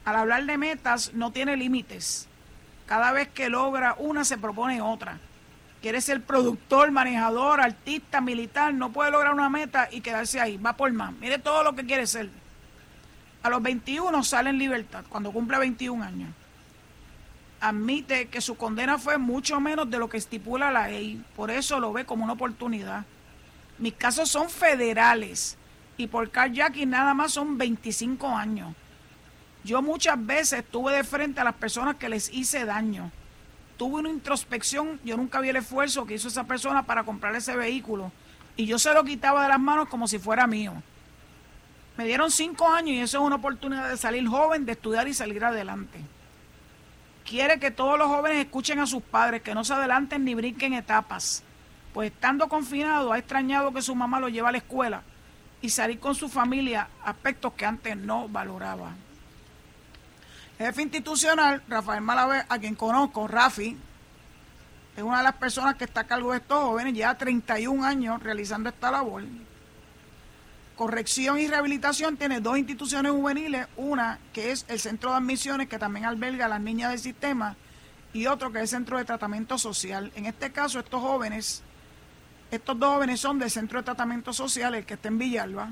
Al 0.05 0.17
hablar 0.17 0.45
de 0.47 0.59
metas 0.59 1.13
no 1.15 1.33
tiene 1.33 1.57
límites. 1.57 2.29
Cada 2.87 3.13
vez 3.13 3.29
que 3.29 3.49
logra 3.49 3.95
una 3.99 4.25
se 4.25 4.39
propone 4.39 4.81
otra. 4.81 5.19
Quiere 5.83 6.01
ser 6.01 6.23
productor, 6.23 6.91
manejador, 6.91 7.61
artista, 7.61 8.21
militar, 8.21 8.75
no 8.75 8.91
puede 8.91 9.11
lograr 9.11 9.35
una 9.35 9.49
meta 9.49 9.89
y 9.93 10.01
quedarse 10.01 10.41
ahí, 10.41 10.57
va 10.57 10.73
por 10.73 10.93
más. 10.93 11.13
Mire 11.15 11.39
todo 11.39 11.63
lo 11.63 11.75
que 11.75 11.85
quiere 11.85 12.07
ser. 12.07 12.31
A 13.43 13.51
los 13.51 13.63
21 13.63 14.25
sale 14.25 14.51
en 14.51 14.59
libertad, 14.59 15.05
cuando 15.09 15.31
cumple 15.31 15.59
21 15.59 16.03
años. 16.03 16.31
Admite 17.61 18.29
que 18.29 18.41
su 18.41 18.57
condena 18.57 18.99
fue 18.99 19.19
mucho 19.19 19.61
menos 19.61 19.91
de 19.91 19.99
lo 19.99 20.09
que 20.09 20.17
estipula 20.17 20.71
la 20.71 20.89
ley, 20.89 21.23
por 21.37 21.51
eso 21.51 21.79
lo 21.79 21.93
ve 21.93 22.05
como 22.05 22.25
una 22.25 22.33
oportunidad. 22.33 23.05
Mis 23.79 23.95
casos 23.95 24.29
son 24.29 24.51
federales 24.51 25.57
y 25.97 26.09
por 26.09 26.31
carjacking 26.31 26.91
nada 26.91 27.15
más 27.15 27.33
son 27.33 27.57
25 27.57 28.29
años. 28.29 28.75
Yo 29.63 29.83
muchas 29.83 30.25
veces 30.25 30.61
estuve 30.61 30.95
de 30.95 31.05
frente 31.05 31.41
a 31.41 31.45
las 31.45 31.55
personas 31.55 31.97
que 31.97 32.09
les 32.09 32.33
hice 32.33 32.65
daño. 32.65 33.13
Tuve 33.77 34.01
una 34.01 34.09
introspección, 34.09 34.99
yo 35.05 35.17
nunca 35.17 35.41
vi 35.41 35.51
el 35.51 35.57
esfuerzo 35.57 36.07
que 36.07 36.15
hizo 36.15 36.27
esa 36.27 36.45
persona 36.45 36.85
para 36.85 37.05
comprar 37.05 37.37
ese 37.37 37.57
vehículo 37.57 38.11
y 38.57 38.67
yo 38.67 38.79
se 38.81 38.93
lo 38.93 39.05
quitaba 39.05 39.45
de 39.45 39.49
las 39.51 39.61
manos 39.61 39.89
como 39.89 40.09
si 40.09 40.19
fuera 40.19 40.49
mío. 40.49 40.73
Me 41.97 42.05
dieron 42.05 42.33
cinco 42.33 42.69
años 42.69 42.91
y 42.91 43.01
eso 43.01 43.19
es 43.19 43.25
una 43.25 43.37
oportunidad 43.37 43.89
de 43.89 43.97
salir 43.97 44.27
joven, 44.27 44.67
de 44.67 44.73
estudiar 44.73 45.07
y 45.07 45.15
salir 45.15 45.45
adelante. 45.45 46.01
Quiere 47.25 47.61
que 47.61 47.71
todos 47.71 47.99
los 47.99 48.09
jóvenes 48.09 48.45
escuchen 48.45 48.81
a 48.81 48.87
sus 48.87 49.03
padres, 49.03 49.43
que 49.43 49.55
no 49.55 49.63
se 49.63 49.75
adelanten 49.75 50.25
ni 50.25 50.35
brinquen 50.35 50.75
etapas 50.75 51.45
pues 51.99 52.13
estando 52.13 52.49
confinado 52.49 53.13
ha 53.13 53.19
extrañado 53.19 53.73
que 53.73 53.83
su 53.83 53.93
mamá 53.93 54.21
lo 54.21 54.29
lleve 54.29 54.47
a 54.47 54.53
la 54.53 54.59
escuela 54.59 55.03
y 55.61 55.69
salir 55.69 55.99
con 55.99 56.15
su 56.15 56.29
familia, 56.29 56.87
aspectos 57.05 57.55
que 57.55 57.67
antes 57.67 57.97
no 57.97 58.29
valoraba. 58.29 58.93
jefe 60.59 60.83
institucional, 60.83 61.61
Rafael 61.67 62.01
Malavé, 62.01 62.45
a 62.49 62.57
quien 62.61 62.77
conozco, 62.77 63.27
Rafi, 63.27 63.77
es 64.97 65.03
una 65.03 65.17
de 65.17 65.23
las 65.25 65.35
personas 65.35 65.75
que 65.75 65.87
está 65.87 66.03
a 66.03 66.07
cargo 66.07 66.31
de 66.31 66.39
estos 66.39 66.63
jóvenes, 66.63 66.95
lleva 66.95 67.19
31 67.19 67.85
años 67.85 68.23
realizando 68.23 68.69
esta 68.69 68.93
labor. 68.93 69.25
Corrección 70.77 71.41
y 71.41 71.49
rehabilitación 71.49 72.17
tiene 72.17 72.41
dos 72.41 72.59
instituciones 72.59 73.11
juveniles, 73.11 73.67
una 73.77 74.21
que 74.33 74.53
es 74.53 74.67
el 74.69 74.79
centro 74.79 75.11
de 75.11 75.17
admisiones 75.17 75.69
que 75.69 75.81
también 75.81 76.05
alberga 76.05 76.45
a 76.45 76.49
las 76.49 76.61
niñas 76.61 76.91
del 76.93 77.01
sistema 77.01 77.57
y 78.13 78.27
otro 78.27 78.53
que 78.53 78.59
es 78.59 78.63
el 78.63 78.69
centro 78.69 78.99
de 78.99 79.05
tratamiento 79.05 79.59
social. 79.59 80.13
En 80.15 80.27
este 80.27 80.53
caso, 80.53 80.79
estos 80.79 81.03
jóvenes 81.03 81.65
estos 82.51 82.79
dos 82.79 82.95
jóvenes 82.95 83.21
son 83.21 83.39
del 83.39 83.51
Centro 83.51 83.79
de 83.79 83.85
Tratamiento 83.85 84.33
Social, 84.33 84.75
el 84.75 84.87
que 84.87 84.95
está 84.95 85.09
en 85.09 85.19
Villalba. 85.19 85.71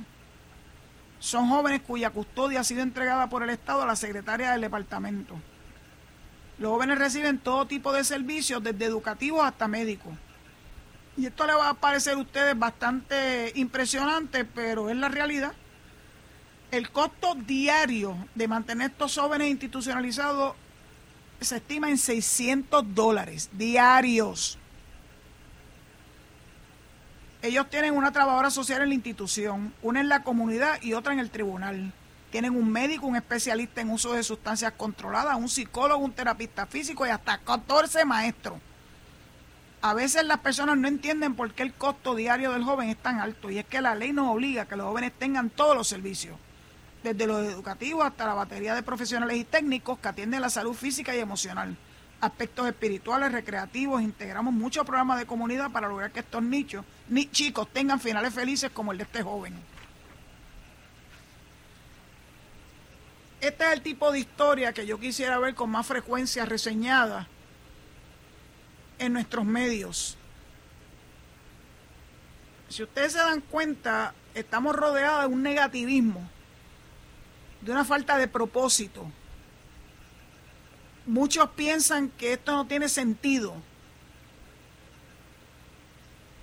Son 1.19 1.49
jóvenes 1.49 1.81
cuya 1.81 2.11
custodia 2.11 2.61
ha 2.61 2.65
sido 2.65 2.83
entregada 2.83 3.29
por 3.29 3.43
el 3.43 3.51
Estado 3.51 3.83
a 3.83 3.87
la 3.87 3.97
secretaria 3.97 4.53
del 4.53 4.61
departamento. 4.61 5.35
Los 6.59 6.71
jóvenes 6.71 6.99
reciben 6.99 7.39
todo 7.39 7.67
tipo 7.67 7.93
de 7.93 8.05
servicios, 8.05 8.63
desde 8.63 8.85
educativos 8.85 9.45
hasta 9.45 9.69
médicos. 9.69 10.13
Y 11.17 11.27
esto 11.27 11.47
le 11.47 11.55
va 11.55 11.71
a 11.71 11.75
parecer 11.75 12.15
a 12.15 12.19
ustedes 12.19 12.59
bastante 12.59 13.53
impresionante, 13.55 14.45
pero 14.45 14.91
es 14.91 14.97
la 14.97 15.09
realidad. 15.09 15.53
El 16.71 16.91
costo 16.91 17.35
diario 17.35 18.17
de 18.35 18.49
mantener 18.49 18.91
estos 18.91 19.17
jóvenes 19.17 19.49
institucionalizados 19.49 20.55
se 21.41 21.57
estima 21.57 21.89
en 21.89 21.97
600 21.97 22.95
dólares 22.95 23.49
diarios. 23.53 24.59
Ellos 27.47 27.71
tienen 27.71 27.95
una 27.95 28.11
trabajadora 28.11 28.51
social 28.51 28.83
en 28.83 28.89
la 28.89 28.97
institución, 28.97 29.73
una 29.81 30.01
en 30.01 30.09
la 30.09 30.25
comunidad 30.25 30.83
y 30.83 30.95
otra 30.95 31.13
en 31.13 31.21
el 31.21 31.31
tribunal. 31.31 31.93
Tienen 32.33 32.57
un 32.57 32.73
médico, 32.73 33.07
un 33.07 33.15
especialista 33.15 33.81
en 33.81 33.91
uso 33.91 34.15
de 34.15 34.25
sustancias 34.25 34.73
controladas, 34.77 35.37
un 35.37 35.49
psicólogo, 35.49 36.05
un 36.05 36.11
terapista 36.11 36.67
físico 36.67 37.07
y 37.07 37.11
hasta 37.11 37.39
14 37.39 38.05
maestros. 38.05 38.59
A 39.81 39.95
veces 39.95 40.25
las 40.25 40.39
personas 40.39 40.77
no 40.77 40.89
entienden 40.89 41.37
por 41.37 41.53
qué 41.53 41.63
el 41.63 41.73
costo 41.73 42.17
diario 42.17 42.51
del 42.51 42.65
joven 42.65 42.89
es 42.89 42.97
tan 42.97 43.21
alto 43.21 43.49
y 43.49 43.59
es 43.59 43.65
que 43.65 43.81
la 43.81 43.95
ley 43.95 44.13
nos 44.13 44.35
obliga 44.35 44.63
a 44.63 44.67
que 44.67 44.75
los 44.75 44.87
jóvenes 44.87 45.13
tengan 45.17 45.49
todos 45.49 45.77
los 45.77 45.87
servicios, 45.87 46.37
desde 47.05 47.29
los 47.29 47.47
educativos 47.47 48.05
hasta 48.05 48.27
la 48.27 48.35
batería 48.35 48.75
de 48.75 48.83
profesionales 48.83 49.37
y 49.37 49.45
técnicos 49.45 50.01
que 50.01 50.09
atienden 50.09 50.41
la 50.41 50.51
salud 50.51 50.75
física 50.75 51.15
y 51.15 51.21
emocional. 51.21 51.77
Aspectos 52.21 52.67
espirituales, 52.67 53.33
recreativos, 53.33 54.03
integramos 54.03 54.53
muchos 54.53 54.85
programas 54.85 55.19
de 55.19 55.27
comunidad 55.27 55.71
para 55.71 55.89
lograr 55.89 56.11
que 56.11 56.21
estos 56.21 56.43
nichos, 56.43 56.85
ni 57.09 57.31
chicos 57.31 57.69
tengan 57.73 58.01
finales 58.01 58.33
felices 58.35 58.71
como 58.71 58.93
el 58.93 58.99
de 58.99 59.05
este 59.05 59.23
joven. 59.23 59.55
Este 63.41 63.65
es 63.65 63.73
el 63.73 63.83
tipo 63.83 64.11
de 64.11 64.21
historia 64.21 64.73
que 64.73 64.87
yo 64.87 64.99
quisiera 64.99 65.39
ver 65.39 65.55
con 65.55 65.71
más 65.71 65.87
frecuencia 65.87 66.47
reseñada 66.47 67.29
en 68.99 69.13
nuestros 69.13 69.45
medios. 69.45 70.17
Si 72.69 72.83
ustedes 72.83 73.13
se 73.13 73.19
dan 73.19 73.41
cuenta, 73.43 74.15
estamos 74.35 74.75
rodeados 74.75 75.29
de 75.29 75.35
un 75.35 75.43
negativismo, 75.43 76.29
de 77.61 77.73
una 77.73 77.85
falta 77.85 78.17
de 78.17 78.27
propósito. 78.27 79.07
Muchos 81.07 81.49
piensan 81.51 82.11
que 82.11 82.33
esto 82.33 82.53
no 82.53 82.67
tiene 82.67 82.89
sentido. 82.89 83.55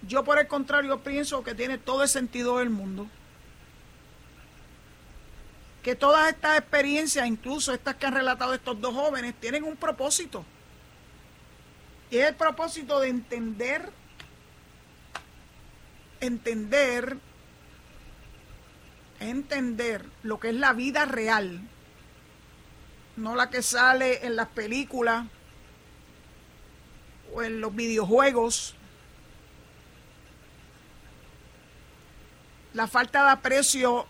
Yo 0.08 0.23
por 0.23 0.39
el 0.39 0.47
contrario 0.47 1.02
pienso 1.02 1.43
que 1.43 1.54
tiene 1.54 1.78
todo 1.78 2.04
el 2.04 2.10
sentido 2.10 2.60
del 2.60 2.69
mundo. 2.69 3.08
Que 5.82 5.95
todas 5.95 6.30
estas 6.30 6.58
experiencias, 6.58 7.28
incluso 7.28 7.73
estas 7.73 7.95
que 7.95 8.06
han 8.06 8.13
relatado 8.13 8.54
estos 8.54 8.80
dos 8.80 8.93
jóvenes, 8.93 9.36
tienen 9.39 9.65
un 9.65 9.76
propósito. 9.76 10.45
Y 12.10 12.17
es 12.17 12.30
el 12.30 12.36
propósito 12.36 13.02
de 13.02 13.10
entender, 13.10 13.91
entender, 16.21 17.17
entender 19.19 20.06
lo 20.21 20.39
que 20.39 20.49
es 20.49 20.56
la 20.56 20.73
vida 20.73 21.06
real, 21.06 21.62
no 23.15 23.36
la 23.36 23.49
que 23.49 23.62
sale 23.62 24.26
en 24.26 24.36
las 24.36 24.47
películas 24.49 25.26
o 27.34 27.43
en 27.43 27.62
los 27.62 27.76
videojuegos. 27.76 28.76
La 32.73 32.88
falta 32.88 33.23
de 33.26 33.32
aprecio 33.32 34.06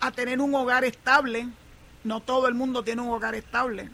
a 0.00 0.12
tener 0.12 0.40
un 0.40 0.54
hogar 0.54 0.84
estable. 0.84 1.48
No 2.04 2.20
todo 2.20 2.48
el 2.48 2.54
mundo 2.54 2.84
tiene 2.84 3.02
un 3.02 3.10
hogar 3.10 3.34
estable 3.34 3.90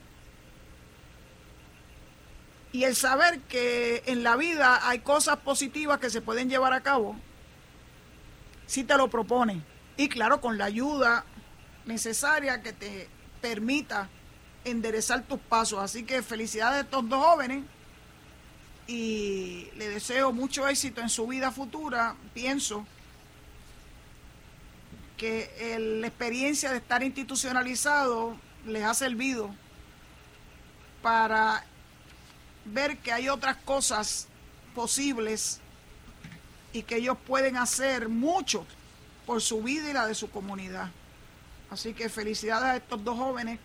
y 2.73 2.85
el 2.85 2.95
saber 2.95 3.41
que 3.41 4.03
en 4.07 4.23
la 4.23 4.37
vida 4.37 4.89
hay 4.89 5.01
cosas 5.01 5.39
positivas 5.39 5.99
que 5.99 6.11
se 6.11 6.21
pueden 6.21 6.51
llevar 6.51 6.73
a 6.73 6.83
cabo, 6.83 7.17
si 8.67 8.85
te 8.85 8.97
lo 8.97 9.09
propone. 9.09 9.63
Y 9.97 10.09
claro, 10.09 10.41
con 10.41 10.59
la 10.59 10.67
ayuda 10.67 11.25
necesaria 11.87 12.63
que 12.63 12.73
te 12.73 13.09
permita 13.41 14.09
enderezar 14.71 15.23
tus 15.27 15.39
pasos. 15.39 15.81
Así 15.81 16.05
que 16.05 16.23
felicidades 16.23 16.79
a 16.79 16.81
estos 16.81 17.09
dos 17.09 17.25
jóvenes 17.25 17.65
y 18.87 19.69
le 19.77 19.89
deseo 19.89 20.33
mucho 20.33 20.67
éxito 20.67 21.01
en 21.01 21.09
su 21.09 21.27
vida 21.27 21.51
futura. 21.51 22.17
Pienso 22.35 22.87
que 25.17 25.77
la 26.01 26.07
experiencia 26.07 26.71
de 26.71 26.79
estar 26.79 27.03
institucionalizado 27.03 28.37
les 28.67 28.85
ha 28.85 28.95
servido 28.95 29.55
para 31.03 31.65
ver 32.65 32.99
que 32.99 33.13
hay 33.13 33.29
otras 33.29 33.57
cosas 33.57 34.29
posibles 34.75 35.61
y 36.73 36.83
que 36.83 36.97
ellos 36.97 37.17
pueden 37.27 37.57
hacer 37.57 38.09
mucho 38.09 38.65
por 39.27 39.41
su 39.43 39.63
vida 39.63 39.91
y 39.91 39.93
la 39.93 40.07
de 40.07 40.15
su 40.15 40.31
comunidad. 40.31 40.91
Así 41.71 41.93
que 41.93 42.09
felicidades 42.09 42.65
a 42.65 42.77
estos 42.77 43.03
dos 43.05 43.19
jóvenes 43.19 43.59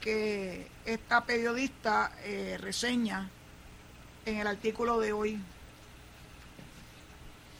que 0.00 0.68
esta 0.84 1.24
periodista 1.24 2.12
eh, 2.24 2.58
reseña 2.60 3.30
en 4.26 4.38
el 4.38 4.46
artículo 4.46 5.00
de 5.00 5.12
hoy. 5.12 5.40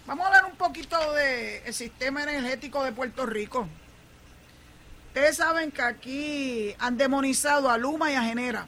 Vamos 0.06 0.24
a 0.24 0.28
hablar 0.28 0.44
un 0.44 0.56
poquito 0.56 0.96
del 1.12 1.72
sistema 1.72 2.22
energético 2.22 2.84
de 2.84 2.92
Puerto 2.92 3.24
Rico. 3.24 3.66
Ustedes 5.08 5.36
saben 5.36 5.70
que 5.70 5.82
aquí 5.82 6.74
han 6.78 6.98
demonizado 6.98 7.70
a 7.70 7.78
Luma 7.78 8.10
y 8.10 8.14
a 8.14 8.22
Genera 8.22 8.66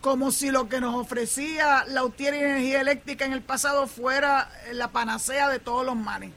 como 0.00 0.30
si 0.30 0.50
lo 0.50 0.68
que 0.68 0.80
nos 0.80 0.94
ofrecía 0.94 1.84
la 1.88 2.04
UTIER 2.04 2.34
Energía 2.34 2.80
Eléctrica 2.80 3.24
en 3.24 3.32
el 3.32 3.42
pasado 3.42 3.86
fuera 3.86 4.50
la 4.72 4.88
panacea 4.88 5.48
de 5.48 5.58
todos 5.58 5.84
los 5.84 5.96
males. 5.96 6.30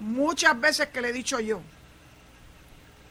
Muchas 0.00 0.60
veces 0.60 0.88
que 0.88 1.00
le 1.00 1.10
he 1.10 1.12
dicho 1.12 1.40
yo 1.40 1.62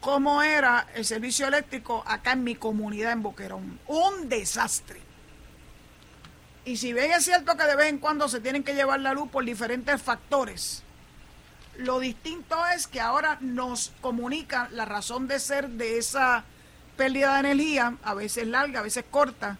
cómo 0.06 0.40
era 0.40 0.86
el 0.94 1.04
servicio 1.04 1.48
eléctrico 1.48 2.04
acá 2.06 2.30
en 2.34 2.44
mi 2.44 2.54
comunidad 2.54 3.10
en 3.10 3.24
Boquerón. 3.24 3.80
Un 3.88 4.28
desastre. 4.28 5.00
Y 6.64 6.76
si 6.76 6.92
bien 6.92 7.10
es 7.10 7.24
cierto 7.24 7.56
que 7.56 7.64
de 7.64 7.74
vez 7.74 7.88
en 7.88 7.98
cuando 7.98 8.28
se 8.28 8.40
tienen 8.40 8.62
que 8.62 8.76
llevar 8.76 9.00
la 9.00 9.14
luz 9.14 9.28
por 9.28 9.44
diferentes 9.44 10.00
factores, 10.00 10.84
lo 11.76 11.98
distinto 11.98 12.56
es 12.68 12.86
que 12.86 13.00
ahora 13.00 13.38
nos 13.40 13.94
comunican 14.00 14.68
la 14.76 14.84
razón 14.84 15.26
de 15.26 15.40
ser 15.40 15.70
de 15.70 15.98
esa 15.98 16.44
pérdida 16.96 17.34
de 17.34 17.40
energía, 17.40 17.96
a 18.04 18.14
veces 18.14 18.46
larga, 18.46 18.78
a 18.78 18.84
veces 18.84 19.04
corta, 19.10 19.58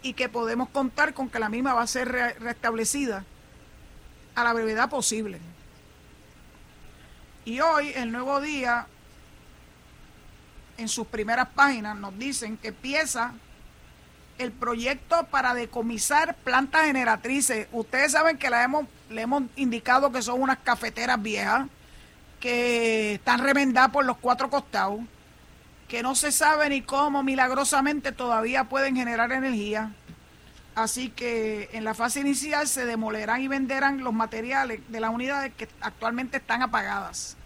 y 0.00 0.14
que 0.14 0.30
podemos 0.30 0.70
contar 0.70 1.12
con 1.12 1.28
que 1.28 1.38
la 1.38 1.50
misma 1.50 1.74
va 1.74 1.82
a 1.82 1.86
ser 1.86 2.08
restablecida 2.08 3.26
a 4.34 4.44
la 4.44 4.54
brevedad 4.54 4.88
posible. 4.88 5.40
Y 7.44 7.60
hoy, 7.60 7.92
el 7.94 8.12
nuevo 8.12 8.40
día, 8.40 8.86
en 10.82 10.88
sus 10.88 11.06
primeras 11.06 11.48
páginas, 11.48 11.96
nos 11.96 12.18
dicen 12.18 12.56
que 12.56 12.68
empieza 12.68 13.32
el 14.38 14.52
proyecto 14.52 15.24
para 15.30 15.54
decomisar 15.54 16.34
plantas 16.36 16.86
generatrices. 16.86 17.68
Ustedes 17.72 18.12
saben 18.12 18.38
que 18.38 18.50
la 18.50 18.64
hemos, 18.64 18.86
le 19.08 19.22
hemos 19.22 19.44
indicado 19.56 20.12
que 20.12 20.22
son 20.22 20.42
unas 20.42 20.58
cafeteras 20.58 21.20
viejas 21.22 21.68
que 22.40 23.14
están 23.14 23.40
remendadas 23.40 23.90
por 23.90 24.04
los 24.04 24.18
cuatro 24.18 24.50
costados 24.50 25.00
que 25.92 26.02
no 26.02 26.14
se 26.14 26.32
sabe 26.32 26.70
ni 26.70 26.80
cómo 26.80 27.22
milagrosamente 27.22 28.12
todavía 28.12 28.64
pueden 28.64 28.96
generar 28.96 29.30
energía. 29.30 29.92
Así 30.74 31.10
que 31.10 31.68
en 31.74 31.84
la 31.84 31.92
fase 31.92 32.20
inicial 32.20 32.66
se 32.66 32.86
demolerán 32.86 33.42
y 33.42 33.48
venderán 33.48 34.02
los 34.02 34.14
materiales 34.14 34.80
de 34.88 35.00
las 35.00 35.10
unidades 35.10 35.52
que 35.52 35.68
actualmente 35.82 36.38
están 36.38 36.62
apagadas. 36.62 37.36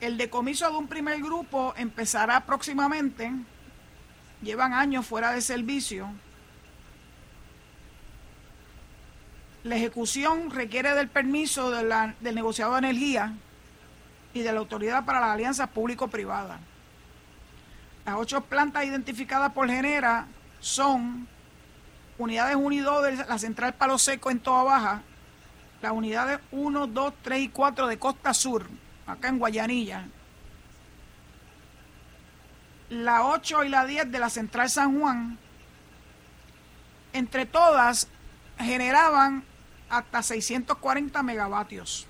El 0.00 0.16
decomiso 0.16 0.70
de 0.70 0.76
un 0.76 0.86
primer 0.86 1.20
grupo 1.20 1.74
empezará 1.76 2.46
próximamente. 2.46 3.32
Llevan 4.42 4.72
años 4.72 5.04
fuera 5.04 5.32
de 5.32 5.40
servicio. 5.40 6.08
La 9.64 9.76
ejecución 9.76 10.52
requiere 10.52 10.94
del 10.94 11.08
permiso 11.08 11.70
del 11.70 12.34
negociado 12.34 12.72
de 12.74 12.78
energía 12.78 13.34
y 14.32 14.42
de 14.42 14.52
la 14.52 14.60
Autoridad 14.60 15.04
para 15.04 15.20
las 15.20 15.30
Alianzas 15.30 15.68
Público-Privadas. 15.70 16.60
Las 18.06 18.14
ocho 18.14 18.40
plantas 18.42 18.84
identificadas 18.84 19.52
por 19.52 19.68
Genera 19.68 20.28
son 20.60 21.26
unidades 22.18 22.56
1 22.56 22.72
y 22.72 22.78
2 22.78 23.02
de 23.02 23.16
la 23.26 23.38
Central 23.38 23.74
Palo 23.74 23.98
Seco 23.98 24.30
en 24.30 24.38
Toa 24.38 24.62
Baja, 24.62 25.02
las 25.82 25.92
unidades 25.92 26.38
1, 26.52 26.86
2, 26.86 27.14
3 27.22 27.40
y 27.40 27.48
4 27.48 27.88
de 27.88 27.98
Costa 27.98 28.32
Sur, 28.32 28.66
acá 29.08 29.28
en 29.28 29.38
Guayanilla, 29.38 30.06
la 32.90 33.24
8 33.26 33.64
y 33.64 33.68
la 33.70 33.86
10 33.86 34.12
de 34.12 34.18
la 34.18 34.30
Central 34.30 34.68
San 34.68 35.00
Juan, 35.00 35.38
entre 37.12 37.46
todas 37.46 38.08
generaban 38.58 39.44
hasta 39.88 40.22
640 40.22 41.22
megavatios. 41.22 42.06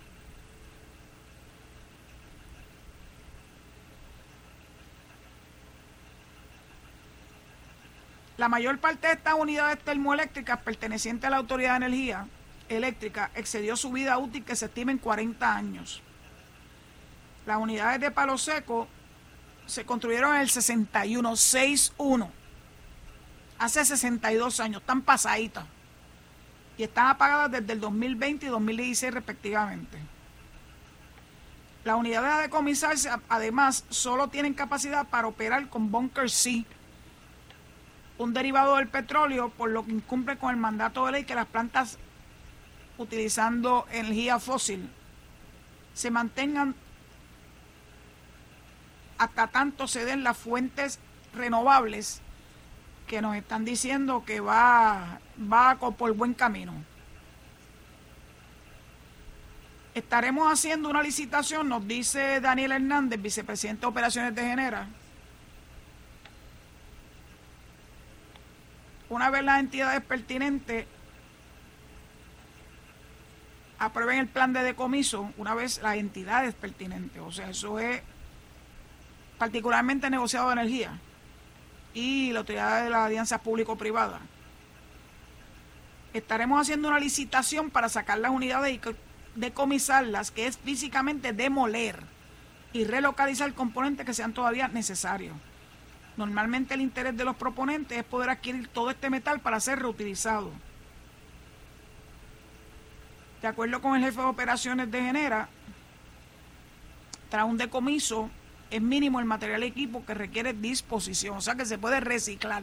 La 8.36 8.48
mayor 8.48 8.78
parte 8.78 9.08
de 9.08 9.14
estas 9.14 9.34
unidades 9.34 9.82
termoeléctricas 9.82 10.58
pertenecientes 10.60 11.26
a 11.26 11.30
la 11.30 11.38
Autoridad 11.38 11.72
de 11.72 11.86
Energía 11.86 12.28
Eléctrica 12.68 13.30
excedió 13.34 13.76
su 13.76 13.90
vida 13.90 14.16
útil 14.18 14.44
que 14.44 14.54
se 14.54 14.66
estima 14.66 14.92
en 14.92 14.98
40 14.98 15.56
años. 15.56 16.02
Las 17.48 17.56
unidades 17.56 17.98
de 17.98 18.10
palo 18.10 18.36
seco 18.36 18.86
se 19.64 19.86
construyeron 19.86 20.34
en 20.34 20.42
el 20.42 20.50
61, 20.50 21.34
61. 21.34 22.30
Hace 23.58 23.86
62 23.86 24.60
años, 24.60 24.82
están 24.82 25.00
pasaditas. 25.00 25.64
Y 26.76 26.82
están 26.82 27.06
apagadas 27.06 27.50
desde 27.50 27.72
el 27.72 27.80
2020 27.80 28.44
y 28.44 28.48
2016 28.50 29.14
respectivamente. 29.14 29.96
Las 31.84 31.96
unidades 31.96 32.36
de 32.36 32.42
decomisarse, 32.42 33.08
además, 33.30 33.86
solo 33.88 34.28
tienen 34.28 34.52
capacidad 34.52 35.08
para 35.08 35.26
operar 35.26 35.70
con 35.70 35.90
bunker 35.90 36.28
C 36.28 36.66
un 38.18 38.34
derivado 38.34 38.76
del 38.76 38.88
petróleo, 38.88 39.48
por 39.48 39.70
lo 39.70 39.86
que 39.86 39.92
incumple 39.92 40.36
con 40.36 40.50
el 40.50 40.58
mandato 40.58 41.06
de 41.06 41.12
ley 41.12 41.24
que 41.24 41.34
las 41.34 41.46
plantas 41.46 41.96
utilizando 42.98 43.86
energía 43.90 44.38
fósil 44.38 44.90
se 45.94 46.10
mantengan 46.10 46.74
hasta 49.18 49.48
tanto 49.48 49.88
se 49.88 50.04
den 50.04 50.22
las 50.22 50.36
fuentes 50.36 51.00
renovables 51.34 52.20
que 53.06 53.20
nos 53.20 53.36
están 53.36 53.64
diciendo 53.64 54.24
que 54.24 54.40
va, 54.40 55.20
va 55.40 55.76
por 55.76 56.14
buen 56.14 56.34
camino. 56.34 56.72
Estaremos 59.94 60.52
haciendo 60.52 60.88
una 60.88 61.02
licitación, 61.02 61.68
nos 61.68 61.86
dice 61.88 62.40
Daniel 62.40 62.72
Hernández, 62.72 63.20
vicepresidente 63.20 63.80
de 63.80 63.86
Operaciones 63.88 64.34
de 64.34 64.42
Genera. 64.42 64.86
Una 69.08 69.30
vez 69.30 69.42
las 69.42 69.58
entidades 69.58 70.02
pertinentes 70.02 70.86
aprueben 73.78 74.18
el 74.18 74.28
plan 74.28 74.52
de 74.52 74.62
decomiso, 74.62 75.32
una 75.36 75.54
vez 75.54 75.80
las 75.82 75.96
entidades 75.96 76.54
pertinentes, 76.54 77.20
o 77.20 77.32
sea, 77.32 77.50
eso 77.50 77.78
es 77.78 78.02
particularmente 79.38 80.10
negociado 80.10 80.48
de 80.48 80.54
energía 80.54 80.98
y 81.94 82.32
la 82.32 82.40
autoridad 82.40 82.84
de 82.84 82.90
las 82.90 83.06
alianzas 83.06 83.40
público-privadas. 83.40 84.20
Estaremos 86.12 86.60
haciendo 86.60 86.88
una 86.88 86.98
licitación 86.98 87.70
para 87.70 87.88
sacar 87.88 88.18
las 88.18 88.30
unidades 88.30 88.74
y 88.74 88.80
decomisarlas, 89.34 90.30
que 90.30 90.46
es 90.46 90.58
físicamente 90.58 91.32
demoler 91.32 92.02
y 92.72 92.84
relocalizar 92.84 93.52
componentes 93.54 94.04
que 94.04 94.14
sean 94.14 94.32
todavía 94.32 94.68
necesarios. 94.68 95.36
Normalmente 96.16 96.74
el 96.74 96.80
interés 96.80 97.16
de 97.16 97.24
los 97.24 97.36
proponentes 97.36 97.96
es 97.96 98.04
poder 98.04 98.30
adquirir 98.30 98.68
todo 98.68 98.90
este 98.90 99.08
metal 99.08 99.40
para 99.40 99.60
ser 99.60 99.78
reutilizado. 99.78 100.50
De 103.40 103.46
acuerdo 103.46 103.80
con 103.80 103.94
el 103.94 104.02
jefe 104.02 104.20
de 104.20 104.26
operaciones 104.26 104.90
de 104.90 105.00
Genera, 105.00 105.48
tras 107.30 107.44
un 107.44 107.56
decomiso 107.56 108.30
es 108.70 108.82
mínimo 108.82 109.18
el 109.20 109.26
material 109.26 109.62
equipo 109.62 110.04
que 110.04 110.14
requiere 110.14 110.52
disposición, 110.52 111.36
o 111.36 111.40
sea 111.40 111.54
que 111.54 111.64
se 111.64 111.78
puede 111.78 112.00
reciclar. 112.00 112.62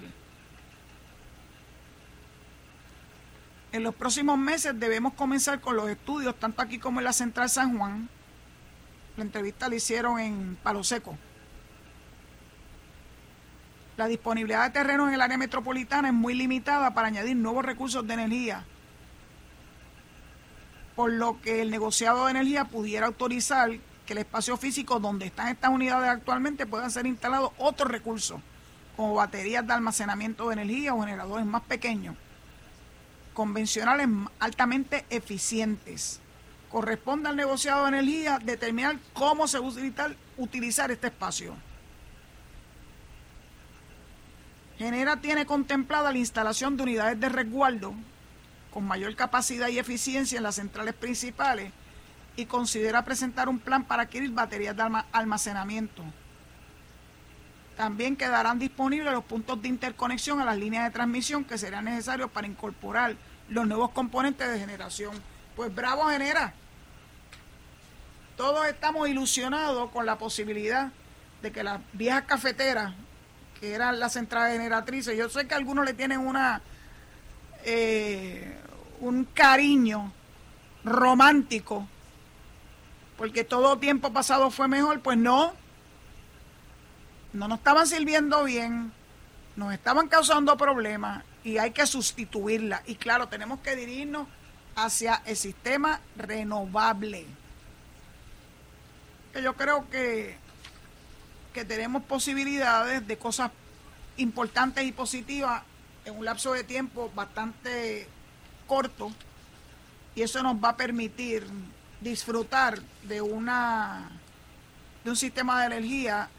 En 3.71 3.83
los 3.83 3.95
próximos 3.95 4.37
meses 4.37 4.79
debemos 4.79 5.13
comenzar 5.13 5.59
con 5.59 5.75
los 5.75 5.89
estudios, 5.89 6.35
tanto 6.39 6.61
aquí 6.61 6.79
como 6.79 6.99
en 6.99 7.05
la 7.05 7.13
Central 7.13 7.49
San 7.49 7.77
Juan. 7.77 8.07
La 9.17 9.23
entrevista 9.23 9.67
la 9.67 9.75
hicieron 9.75 10.19
en 10.19 10.57
Palo 10.61 10.83
Seco. 10.83 11.17
La 13.97 14.07
disponibilidad 14.07 14.65
de 14.65 14.71
terreno 14.71 15.07
en 15.07 15.13
el 15.13 15.21
área 15.21 15.37
metropolitana 15.37 16.09
es 16.09 16.13
muy 16.13 16.33
limitada 16.33 16.93
para 16.93 17.07
añadir 17.07 17.35
nuevos 17.35 17.65
recursos 17.65 18.05
de 18.05 18.13
energía, 18.13 18.65
por 20.95 21.11
lo 21.11 21.41
que 21.41 21.61
el 21.61 21.71
negociado 21.71 22.25
de 22.25 22.31
energía 22.31 22.65
pudiera 22.65 23.07
autorizar 23.07 23.71
que 24.05 24.13
el 24.13 24.19
espacio 24.19 24.57
físico 24.57 24.99
donde 24.99 25.25
están 25.25 25.47
estas 25.49 25.71
unidades 25.71 26.09
actualmente 26.09 26.65
puedan 26.65 26.91
ser 26.91 27.05
instalados 27.05 27.51
otros 27.57 27.89
recursos, 27.89 28.39
como 28.95 29.15
baterías 29.15 29.65
de 29.65 29.73
almacenamiento 29.73 30.47
de 30.47 30.53
energía 30.53 30.93
o 30.93 31.01
generadores 31.01 31.45
más 31.45 31.63
pequeños 31.63 32.15
convencionales 33.35 34.07
altamente 34.39 35.05
eficientes. 35.11 36.19
Corresponde 36.71 37.29
al 37.29 37.35
negociado 37.35 37.83
de 37.83 37.89
energía 37.89 38.39
determinar 38.39 38.97
cómo 39.13 39.47
se 39.47 39.59
va 39.59 39.67
a 39.67 40.11
utilizar, 40.37 40.89
este 40.89 41.07
espacio. 41.07 41.55
Genera 44.77 45.17
tiene 45.17 45.45
contemplada 45.45 46.11
la 46.11 46.17
instalación 46.17 46.75
de 46.75 46.83
unidades 46.83 47.19
de 47.19 47.29
resguardo 47.29 47.93
con 48.73 48.85
mayor 48.85 49.15
capacidad 49.15 49.69
y 49.69 49.79
eficiencia 49.79 50.37
en 50.37 50.43
las 50.43 50.55
centrales 50.55 50.95
principales 50.95 51.71
y 52.35 52.45
considera 52.45 53.05
presentar 53.05 53.49
un 53.49 53.59
plan 53.59 53.83
para 53.83 54.03
adquirir 54.03 54.31
baterías 54.31 54.75
de 54.75 54.83
almacenamiento. 55.11 56.03
También 57.77 58.15
quedarán 58.15 58.59
disponibles 58.59 59.11
los 59.11 59.23
puntos 59.23 59.61
de 59.61 59.67
interconexión 59.67 60.39
a 60.39 60.45
las 60.45 60.57
líneas 60.57 60.85
de 60.85 60.91
transmisión 60.91 61.43
que 61.43 61.57
serán 61.57 61.85
necesarios 61.85 62.31
para 62.31 62.47
incorporar 62.47 63.15
los 63.49 63.67
nuevos 63.67 63.91
componentes 63.91 64.49
de 64.49 64.59
generación. 64.59 65.13
Pues 65.55 65.73
bravo 65.73 66.05
genera. 66.05 66.53
Todos 68.37 68.67
estamos 68.67 69.07
ilusionados 69.09 69.91
con 69.91 70.05
la 70.05 70.17
posibilidad 70.17 70.91
de 71.41 71.51
que 71.51 71.63
las 71.63 71.79
viejas 71.93 72.23
cafeteras, 72.23 72.93
que 73.59 73.73
eran 73.73 73.99
las 73.99 74.13
centrales 74.13 74.57
generatrices, 74.57 75.17
yo 75.17 75.29
sé 75.29 75.47
que 75.47 75.55
algunos 75.55 75.85
le 75.85 75.93
tienen 75.93 76.19
una 76.19 76.61
eh, 77.63 78.57
un 78.99 79.25
cariño 79.25 80.11
romántico, 80.83 81.87
porque 83.17 83.43
todo 83.43 83.77
tiempo 83.77 84.11
pasado 84.11 84.51
fue 84.51 84.67
mejor, 84.67 85.01
pues 85.01 85.17
no, 85.17 85.53
no 87.33 87.47
nos 87.47 87.59
estaban 87.59 87.87
sirviendo 87.87 88.43
bien, 88.43 88.91
nos 89.55 89.73
estaban 89.73 90.07
causando 90.07 90.57
problemas 90.57 91.23
y 91.43 91.57
hay 91.57 91.71
que 91.71 91.85
sustituirla. 91.87 92.83
Y 92.85 92.95
claro, 92.95 93.27
tenemos 93.27 93.59
que 93.59 93.75
dirigirnos 93.75 94.27
hacia 94.75 95.21
el 95.25 95.37
sistema 95.37 96.01
renovable. 96.17 97.25
Yo 99.41 99.53
creo 99.55 99.89
que, 99.89 100.37
que 101.53 101.65
tenemos 101.65 102.03
posibilidades 102.03 103.05
de 103.07 103.17
cosas 103.17 103.51
importantes 104.17 104.83
y 104.85 104.91
positivas 104.91 105.63
en 106.05 106.17
un 106.17 106.25
lapso 106.25 106.53
de 106.53 106.63
tiempo 106.63 107.11
bastante 107.13 108.07
corto 108.67 109.11
y 110.15 110.21
eso 110.21 110.41
nos 110.41 110.55
va 110.55 110.69
a 110.69 110.77
permitir 110.77 111.45
disfrutar 112.01 112.79
de 113.03 113.21
una 113.21 114.09
de 115.03 115.09
un 115.11 115.15
sistema 115.15 115.59
de 115.59 115.67
energía 115.67 116.29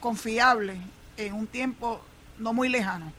confiable 0.00 0.76
en 1.16 1.34
un 1.34 1.46
tiempo 1.46 2.00
no 2.38 2.52
muy 2.52 2.68
lejano. 2.68 3.12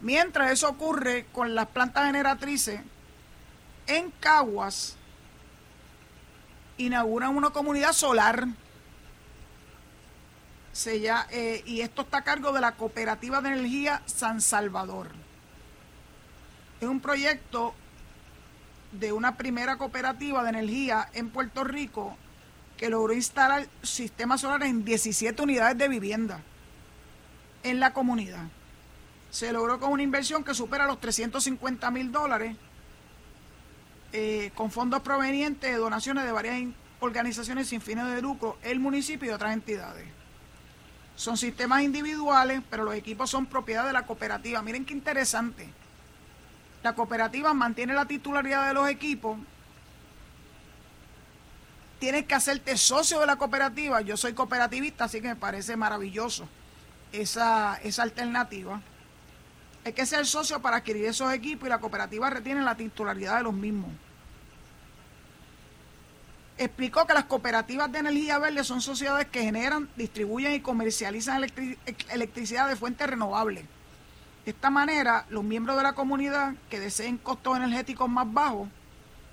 Mientras 0.00 0.50
eso 0.50 0.68
ocurre 0.68 1.26
con 1.32 1.54
las 1.54 1.68
plantas 1.68 2.06
generatrices, 2.06 2.80
en 3.86 4.10
Caguas 4.20 4.96
inauguran 6.76 7.36
una 7.36 7.50
comunidad 7.50 7.92
solar. 7.92 8.46
Eh, 10.86 11.62
y 11.66 11.82
esto 11.82 12.02
está 12.02 12.18
a 12.18 12.24
cargo 12.24 12.52
de 12.52 12.60
la 12.60 12.72
Cooperativa 12.72 13.40
de 13.40 13.50
Energía 13.50 14.02
San 14.06 14.40
Salvador. 14.40 15.10
Es 16.80 16.88
un 16.88 17.00
proyecto 17.00 17.74
de 18.92 19.12
una 19.12 19.36
primera 19.36 19.76
cooperativa 19.76 20.42
de 20.42 20.50
energía 20.50 21.08
en 21.14 21.30
Puerto 21.30 21.64
Rico 21.64 22.16
que 22.76 22.90
logró 22.90 23.12
instalar 23.12 23.66
sistemas 23.82 24.40
solares 24.40 24.68
en 24.68 24.84
17 24.84 25.42
unidades 25.42 25.78
de 25.78 25.88
vivienda 25.88 26.40
en 27.62 27.80
la 27.80 27.92
comunidad. 27.92 28.44
Se 29.30 29.52
logró 29.52 29.80
con 29.80 29.92
una 29.92 30.02
inversión 30.02 30.44
que 30.44 30.54
supera 30.54 30.86
los 30.86 31.00
350 31.00 31.90
mil 31.90 32.12
dólares, 32.12 32.56
eh, 34.12 34.50
con 34.54 34.70
fondos 34.70 35.00
provenientes 35.00 35.70
de 35.70 35.78
donaciones 35.78 36.24
de 36.24 36.32
varias 36.32 36.62
organizaciones 37.00 37.68
sin 37.68 37.80
fines 37.80 38.06
de 38.06 38.20
lucro, 38.20 38.58
el 38.62 38.78
municipio 38.78 39.30
y 39.30 39.34
otras 39.34 39.54
entidades. 39.54 40.06
Son 41.16 41.36
sistemas 41.36 41.82
individuales, 41.82 42.62
pero 42.68 42.84
los 42.84 42.94
equipos 42.94 43.30
son 43.30 43.46
propiedad 43.46 43.86
de 43.86 43.92
la 43.92 44.06
cooperativa. 44.06 44.60
Miren 44.60 44.84
qué 44.84 44.92
interesante. 44.92 45.68
La 46.82 46.94
cooperativa 46.94 47.54
mantiene 47.54 47.94
la 47.94 48.06
titularidad 48.06 48.68
de 48.68 48.74
los 48.74 48.88
equipos. 48.88 49.38
Tienes 52.00 52.26
que 52.26 52.34
hacerte 52.34 52.76
socio 52.76 53.20
de 53.20 53.26
la 53.26 53.36
cooperativa. 53.36 54.00
Yo 54.00 54.16
soy 54.16 54.32
cooperativista, 54.32 55.04
así 55.04 55.20
que 55.20 55.28
me 55.28 55.36
parece 55.36 55.76
maravilloso 55.76 56.48
esa, 57.12 57.78
esa 57.84 58.02
alternativa. 58.02 58.80
Hay 59.84 59.92
que 59.92 60.06
ser 60.06 60.26
socio 60.26 60.60
para 60.60 60.78
adquirir 60.78 61.06
esos 61.06 61.32
equipos 61.32 61.66
y 61.66 61.70
la 61.70 61.78
cooperativa 61.78 62.28
retiene 62.30 62.62
la 62.62 62.76
titularidad 62.76 63.36
de 63.36 63.44
los 63.44 63.54
mismos. 63.54 63.90
Explicó 66.58 67.06
que 67.06 67.14
las 67.14 67.24
cooperativas 67.24 67.90
de 67.90 67.98
energía 67.98 68.38
verde 68.38 68.62
son 68.62 68.80
sociedades 68.80 69.26
que 69.26 69.42
generan, 69.42 69.88
distribuyen 69.96 70.52
y 70.52 70.60
comercializan 70.60 71.44
electricidad 72.12 72.68
de 72.68 72.76
fuentes 72.76 73.08
renovables. 73.08 73.64
De 74.44 74.50
esta 74.50 74.70
manera, 74.70 75.24
los 75.28 75.44
miembros 75.44 75.76
de 75.76 75.84
la 75.84 75.92
comunidad 75.92 76.54
que 76.68 76.80
deseen 76.80 77.16
costos 77.18 77.56
energéticos 77.56 78.08
más 78.08 78.32
bajos, 78.32 78.68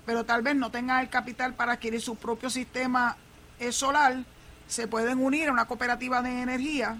pero 0.06 0.24
tal 0.24 0.42
vez 0.42 0.54
no 0.54 0.70
tengan 0.70 1.00
el 1.00 1.08
capital 1.08 1.54
para 1.54 1.72
adquirir 1.72 2.00
su 2.00 2.16
propio 2.16 2.48
sistema 2.48 3.16
eh, 3.58 3.72
solar, 3.72 4.24
se 4.66 4.86
pueden 4.86 5.18
unir 5.18 5.48
a 5.48 5.52
una 5.52 5.64
cooperativa 5.64 6.22
de 6.22 6.42
energía 6.42 6.98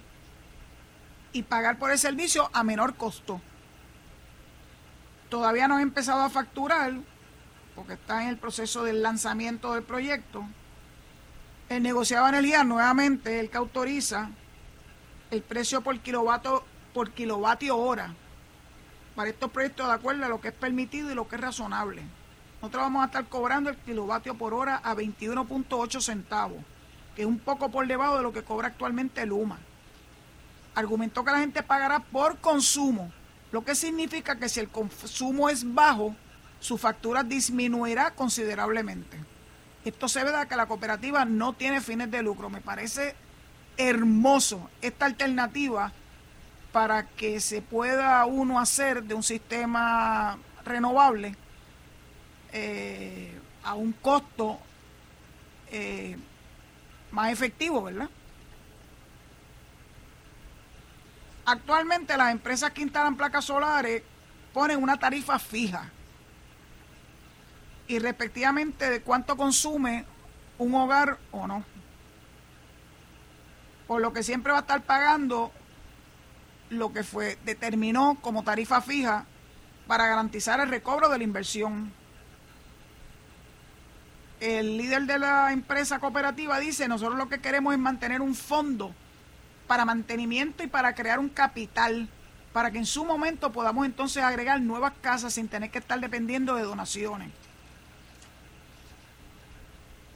y 1.32 1.42
pagar 1.44 1.78
por 1.78 1.92
el 1.92 1.98
servicio 1.98 2.50
a 2.52 2.64
menor 2.64 2.96
costo. 2.96 3.40
Todavía 5.28 5.68
no 5.68 5.78
he 5.78 5.82
empezado 5.82 6.22
a 6.22 6.30
facturar 6.30 6.94
porque 7.76 7.92
está 7.92 8.24
en 8.24 8.30
el 8.30 8.36
proceso 8.36 8.82
del 8.82 9.02
lanzamiento 9.02 9.74
del 9.74 9.84
proyecto. 9.84 10.44
El 11.68 11.84
negociado 11.84 12.24
de 12.24 12.30
energía 12.30 12.64
nuevamente 12.64 13.38
el 13.38 13.48
que 13.48 13.56
autoriza 13.56 14.30
el 15.30 15.42
precio 15.42 15.80
por 15.80 15.98
kilovatio, 16.00 16.64
por 16.92 17.10
kilovatio 17.12 17.76
hora 17.76 18.14
para 19.14 19.30
estos 19.30 19.50
proyectos 19.50 19.86
de 19.86 19.92
acuerdo 19.92 20.24
a 20.24 20.28
lo 20.28 20.40
que 20.40 20.48
es 20.48 20.54
permitido 20.54 21.10
y 21.10 21.14
lo 21.14 21.28
que 21.28 21.36
es 21.36 21.42
razonable. 21.42 22.02
Nosotros 22.60 22.82
vamos 22.82 23.02
a 23.02 23.06
estar 23.06 23.26
cobrando 23.26 23.70
el 23.70 23.76
kilovatio 23.76 24.34
por 24.34 24.54
hora 24.54 24.80
a 24.82 24.94
21.8 24.94 26.00
centavos. 26.00 26.62
que 27.14 27.22
es 27.22 27.26
un 27.26 27.40
poco 27.40 27.70
por 27.70 27.86
debajo 27.86 28.16
de 28.16 28.22
lo 28.22 28.32
que 28.32 28.44
cobra 28.44 28.68
actualmente 28.68 29.26
Luma. 29.26 29.58
Argumentó 30.76 31.24
que 31.24 31.32
la 31.32 31.40
gente 31.40 31.62
pagará 31.62 31.98
por 31.98 32.38
consumo, 32.38 33.12
lo 33.50 33.64
que 33.64 33.74
significa 33.74 34.36
que 34.38 34.48
si 34.48 34.60
el 34.60 34.68
consumo 34.68 35.48
es 35.48 35.74
bajo, 35.74 36.14
su 36.60 36.78
factura 36.78 37.24
disminuirá 37.24 38.12
considerablemente. 38.12 39.18
Esto 39.84 40.08
se 40.08 40.22
ve 40.22 40.30
de 40.30 40.46
que 40.46 40.56
la 40.56 40.66
cooperativa 40.66 41.24
no 41.24 41.54
tiene 41.54 41.80
fines 41.80 42.10
de 42.10 42.22
lucro. 42.22 42.48
Me 42.48 42.60
parece 42.60 43.16
hermoso 43.76 44.70
esta 44.82 45.06
alternativa 45.06 45.92
para 46.72 47.06
que 47.06 47.40
se 47.40 47.62
pueda 47.62 48.24
uno 48.26 48.60
hacer 48.60 49.02
de 49.02 49.14
un 49.14 49.22
sistema 49.22 50.38
renovable 50.64 51.34
eh, 52.52 53.38
a 53.64 53.74
un 53.74 53.92
costo 53.92 54.58
eh, 55.70 56.16
más 57.10 57.32
efectivo, 57.32 57.82
¿verdad? 57.82 58.08
Actualmente 61.44 62.16
las 62.16 62.30
empresas 62.30 62.70
que 62.70 62.82
instalan 62.82 63.16
placas 63.16 63.44
solares 63.44 64.02
ponen 64.52 64.82
una 64.82 64.98
tarifa 64.98 65.38
fija 65.38 65.90
y 67.88 67.98
respectivamente 67.98 68.88
de 68.88 69.02
cuánto 69.02 69.36
consume 69.36 70.04
un 70.58 70.74
hogar 70.74 71.18
o 71.32 71.46
no. 71.46 71.64
Por 73.88 74.00
lo 74.00 74.12
que 74.12 74.22
siempre 74.22 74.52
va 74.52 74.58
a 74.58 74.60
estar 74.60 74.82
pagando 74.82 75.50
lo 76.70 76.92
que 76.92 77.04
fue 77.04 77.38
determinó 77.44 78.18
como 78.20 78.42
tarifa 78.42 78.80
fija 78.80 79.26
para 79.86 80.06
garantizar 80.06 80.60
el 80.60 80.70
recobro 80.70 81.08
de 81.08 81.18
la 81.18 81.24
inversión. 81.24 81.92
El 84.40 84.78
líder 84.78 85.02
de 85.02 85.18
la 85.18 85.52
empresa 85.52 85.98
cooperativa 85.98 86.58
dice, 86.58 86.88
nosotros 86.88 87.18
lo 87.18 87.28
que 87.28 87.40
queremos 87.40 87.74
es 87.74 87.78
mantener 87.78 88.22
un 88.22 88.34
fondo 88.34 88.94
para 89.66 89.84
mantenimiento 89.84 90.62
y 90.62 90.66
para 90.66 90.94
crear 90.94 91.18
un 91.18 91.28
capital 91.28 92.08
para 92.52 92.70
que 92.70 92.78
en 92.78 92.86
su 92.86 93.04
momento 93.04 93.52
podamos 93.52 93.86
entonces 93.86 94.24
agregar 94.24 94.60
nuevas 94.60 94.92
casas 95.00 95.34
sin 95.34 95.46
tener 95.46 95.70
que 95.70 95.78
estar 95.78 96.00
dependiendo 96.00 96.56
de 96.56 96.62
donaciones 96.62 97.30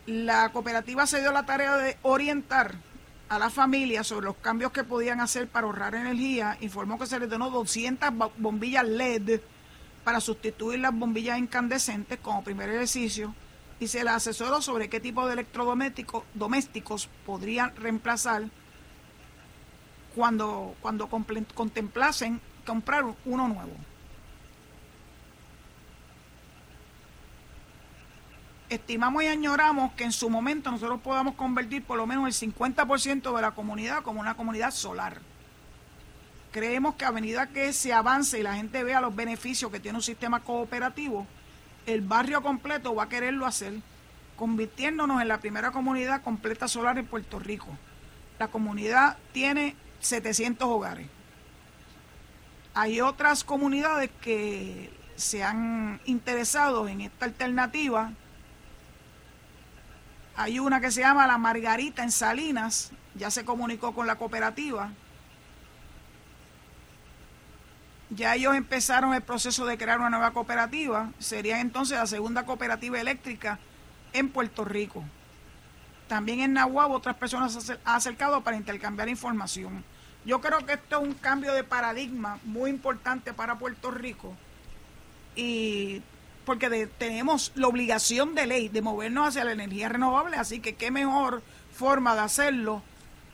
la 0.07 0.51
cooperativa 0.51 1.07
se 1.07 1.21
dio 1.21 1.33
la 1.33 1.47
tarea 1.47 1.77
de 1.77 1.97
orientar 2.03 2.75
a 3.35 3.39
la 3.39 3.51
familia 3.51 4.05
sobre 4.05 4.26
los 4.26 4.37
cambios 4.37 4.72
que 4.72 4.85
podían 4.85 5.20
hacer 5.20 5.49
para 5.49 5.66
ahorrar 5.66 5.95
energía. 5.95 6.57
Informó 6.61 6.99
que 6.99 7.07
se 7.07 7.18
les 7.18 7.28
donó 7.28 7.51
200 7.51 8.11
bombillas 8.39 8.87
LED 8.87 9.41
para 10.05 10.20
sustituir 10.20 10.80
las 10.80 10.97
bombillas 10.97 11.39
incandescentes 11.39 12.18
como 12.20 12.45
primer 12.45 12.70
ejercicio 12.70 13.35
y 13.80 13.89
se 13.89 14.05
les 14.05 14.12
asesoró 14.12 14.62
sobre 14.62 14.89
qué 14.89 15.01
tipo 15.01 15.26
de 15.26 15.32
electrodomésticos 15.32 16.22
domésticos 16.35 17.09
podrían 17.26 17.74
reemplazar 17.76 18.45
cuando, 20.14 20.76
cuando 20.80 21.09
contemplasen 21.09 22.41
comprar 22.64 23.05
uno 23.24 23.49
nuevo. 23.49 23.72
Estimamos 28.75 29.22
y 29.22 29.27
añoramos 29.27 29.93
que 29.93 30.05
en 30.05 30.12
su 30.12 30.31
momento 30.31 30.70
nosotros 30.70 31.01
podamos 31.01 31.35
convertir 31.35 31.83
por 31.85 31.97
lo 31.97 32.07
menos 32.07 32.43
el 32.43 32.53
50% 32.53 33.35
de 33.35 33.43
la 33.43 33.53
comunidad 33.53 34.03
como 34.03 34.20
una 34.20 34.35
comunidad 34.35 34.70
solar. 34.70 35.20
Creemos 36.53 36.95
que 36.95 37.05
a 37.05 37.12
medida 37.12 37.49
que 37.49 37.72
se 37.72 37.93
avance 37.93 38.39
y 38.39 38.43
la 38.43 38.55
gente 38.55 38.85
vea 38.85 39.01
los 39.01 39.14
beneficios 39.14 39.70
que 39.70 39.81
tiene 39.81 39.99
un 39.99 40.03
sistema 40.03 40.41
cooperativo, 40.41 41.27
el 41.87 42.01
barrio 42.01 42.43
completo 42.43 42.95
va 42.95 43.05
a 43.05 43.09
quererlo 43.09 43.47
hacer, 43.47 43.75
convirtiéndonos 44.37 45.20
en 45.20 45.29
la 45.29 45.39
primera 45.41 45.72
comunidad 45.72 46.22
completa 46.22 46.68
solar 46.68 46.99
en 46.99 47.07
Puerto 47.07 47.39
Rico. 47.39 47.68
La 48.39 48.49
comunidad 48.49 49.16
tiene 49.33 49.77
700 50.01 50.68
hogares. 50.68 51.09
Hay 52.75 53.01
otras 53.01 53.45
comunidades 53.45 54.11
que 54.20 54.91
se 55.16 55.45
han 55.45 56.01
interesado 56.05 56.89
en 56.89 57.01
esta 57.01 57.25
alternativa 57.25 58.12
hay 60.37 60.59
una 60.59 60.80
que 60.80 60.91
se 60.91 61.01
llama 61.01 61.26
La 61.26 61.39
Margarita 61.39 62.03
en 62.03 62.11
Salinas, 62.11 62.91
ya 63.14 63.30
se 63.30 63.45
comunicó 63.45 63.95
con 63.95 64.07
la 64.07 64.16
cooperativa. 64.16 64.91
Ya 68.11 68.35
ellos 68.35 68.55
empezaron 68.55 69.14
el 69.14 69.22
proceso 69.22 69.64
de 69.66 69.78
crear 69.78 69.99
una 69.99 70.11
nueva 70.11 70.32
cooperativa. 70.32 71.11
Sería 71.18 71.61
entonces 71.61 71.99
la 71.99 72.07
segunda 72.07 72.45
cooperativa 72.45 73.01
eléctrica 73.01 73.59
en 74.12 74.28
Puerto 74.28 74.64
Rico. 74.64 75.03
También 76.09 76.41
en 76.41 76.53
Nahuatl 76.53 76.93
otras 76.93 77.16
personas 77.16 77.53
se 77.53 77.72
han 77.72 77.78
acercado 77.85 78.43
para 78.43 78.57
intercambiar 78.57 79.09
información. 79.09 79.85
Yo 80.24 80.41
creo 80.41 80.64
que 80.64 80.74
esto 80.74 81.01
es 81.01 81.09
un 81.09 81.14
cambio 81.14 81.53
de 81.55 81.64
paradigma 81.64 82.39
muy 82.45 82.70
importante 82.70 83.32
para 83.32 83.59
Puerto 83.59 83.91
Rico 83.91 84.35
y 85.37 86.03
porque 86.45 86.89
tenemos 86.99 87.53
la 87.55 87.69
obligación 87.69 88.35
de 88.35 88.47
ley 88.47 88.69
de 88.69 88.83
movernos 88.83 89.29
hacia 89.29 89.45
la 89.45 89.53
energía 89.53 89.89
renovable, 89.89 90.37
así 90.37 90.61
que 90.61 90.75
qué 90.75 90.91
mejor 90.91 91.43
forma 91.73 92.15
de 92.15 92.21
hacerlo 92.21 92.83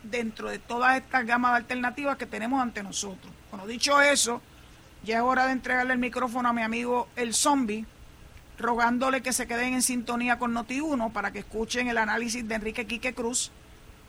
dentro 0.02 0.48
de 0.48 0.58
todas 0.58 0.96
estas 0.96 1.26
gamas 1.26 1.52
de 1.52 1.58
alternativas 1.58 2.16
que 2.16 2.26
tenemos 2.26 2.62
ante 2.62 2.82
nosotros. 2.82 3.32
Bueno, 3.50 3.66
dicho 3.66 4.00
eso, 4.00 4.40
ya 5.02 5.16
es 5.16 5.22
hora 5.22 5.46
de 5.46 5.52
entregarle 5.52 5.92
el 5.92 5.98
micrófono 5.98 6.48
a 6.48 6.52
mi 6.52 6.62
amigo 6.62 7.08
El 7.16 7.34
Zombie, 7.34 7.86
rogándole 8.58 9.22
que 9.22 9.32
se 9.32 9.46
queden 9.46 9.74
en 9.74 9.82
sintonía 9.82 10.38
con 10.38 10.54
Noti1 10.54 11.12
para 11.12 11.32
que 11.32 11.40
escuchen 11.40 11.88
el 11.88 11.98
análisis 11.98 12.46
de 12.46 12.54
Enrique 12.54 12.86
Quique 12.86 13.14
Cruz 13.14 13.50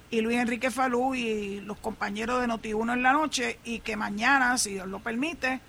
y 0.10 0.20
Luis 0.20 0.38
Enrique 0.38 0.72
Falú 0.72 1.16
y 1.16 1.62
los 1.62 1.78
compañeros 1.78 2.42
de 2.42 2.48
Noti1 2.48 2.94
en 2.94 3.04
la 3.04 3.14
noche 3.14 3.60
y 3.64 3.80
que 3.80 3.96
mañana, 3.96 4.58
si 4.58 4.72
Dios 4.72 4.88
lo 4.88 5.00
permite, 5.00 5.62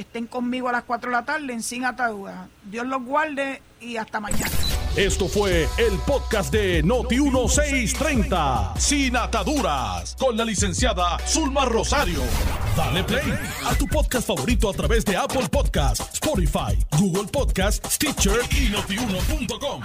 estén 0.00 0.26
conmigo 0.26 0.68
a 0.68 0.72
las 0.72 0.84
4 0.84 1.10
de 1.10 1.16
la 1.16 1.24
tarde 1.24 1.52
en 1.52 1.62
Sin 1.62 1.84
Atadura. 1.84 2.48
Dios 2.64 2.86
los 2.86 3.02
guarde 3.02 3.62
y 3.80 3.96
hasta 3.96 4.20
mañana. 4.20 4.50
Esto 4.96 5.28
fue 5.28 5.68
el 5.78 5.98
podcast 6.04 6.52
de 6.52 6.84
Noti1630, 6.84 8.76
Sin 8.76 9.16
Ataduras, 9.16 10.16
con 10.18 10.36
la 10.36 10.44
licenciada 10.44 11.16
Zulma 11.26 11.64
Rosario. 11.64 12.20
Dale 12.76 13.04
play 13.04 13.38
a 13.66 13.74
tu 13.76 13.86
podcast 13.86 14.26
favorito 14.26 14.68
a 14.68 14.72
través 14.72 15.04
de 15.04 15.16
Apple 15.16 15.48
Podcasts, 15.48 16.14
Spotify, 16.14 16.76
Google 16.98 17.28
Podcasts, 17.30 17.94
Stitcher 17.94 18.40
y 18.50 18.68
notiuno.com. 18.70 19.82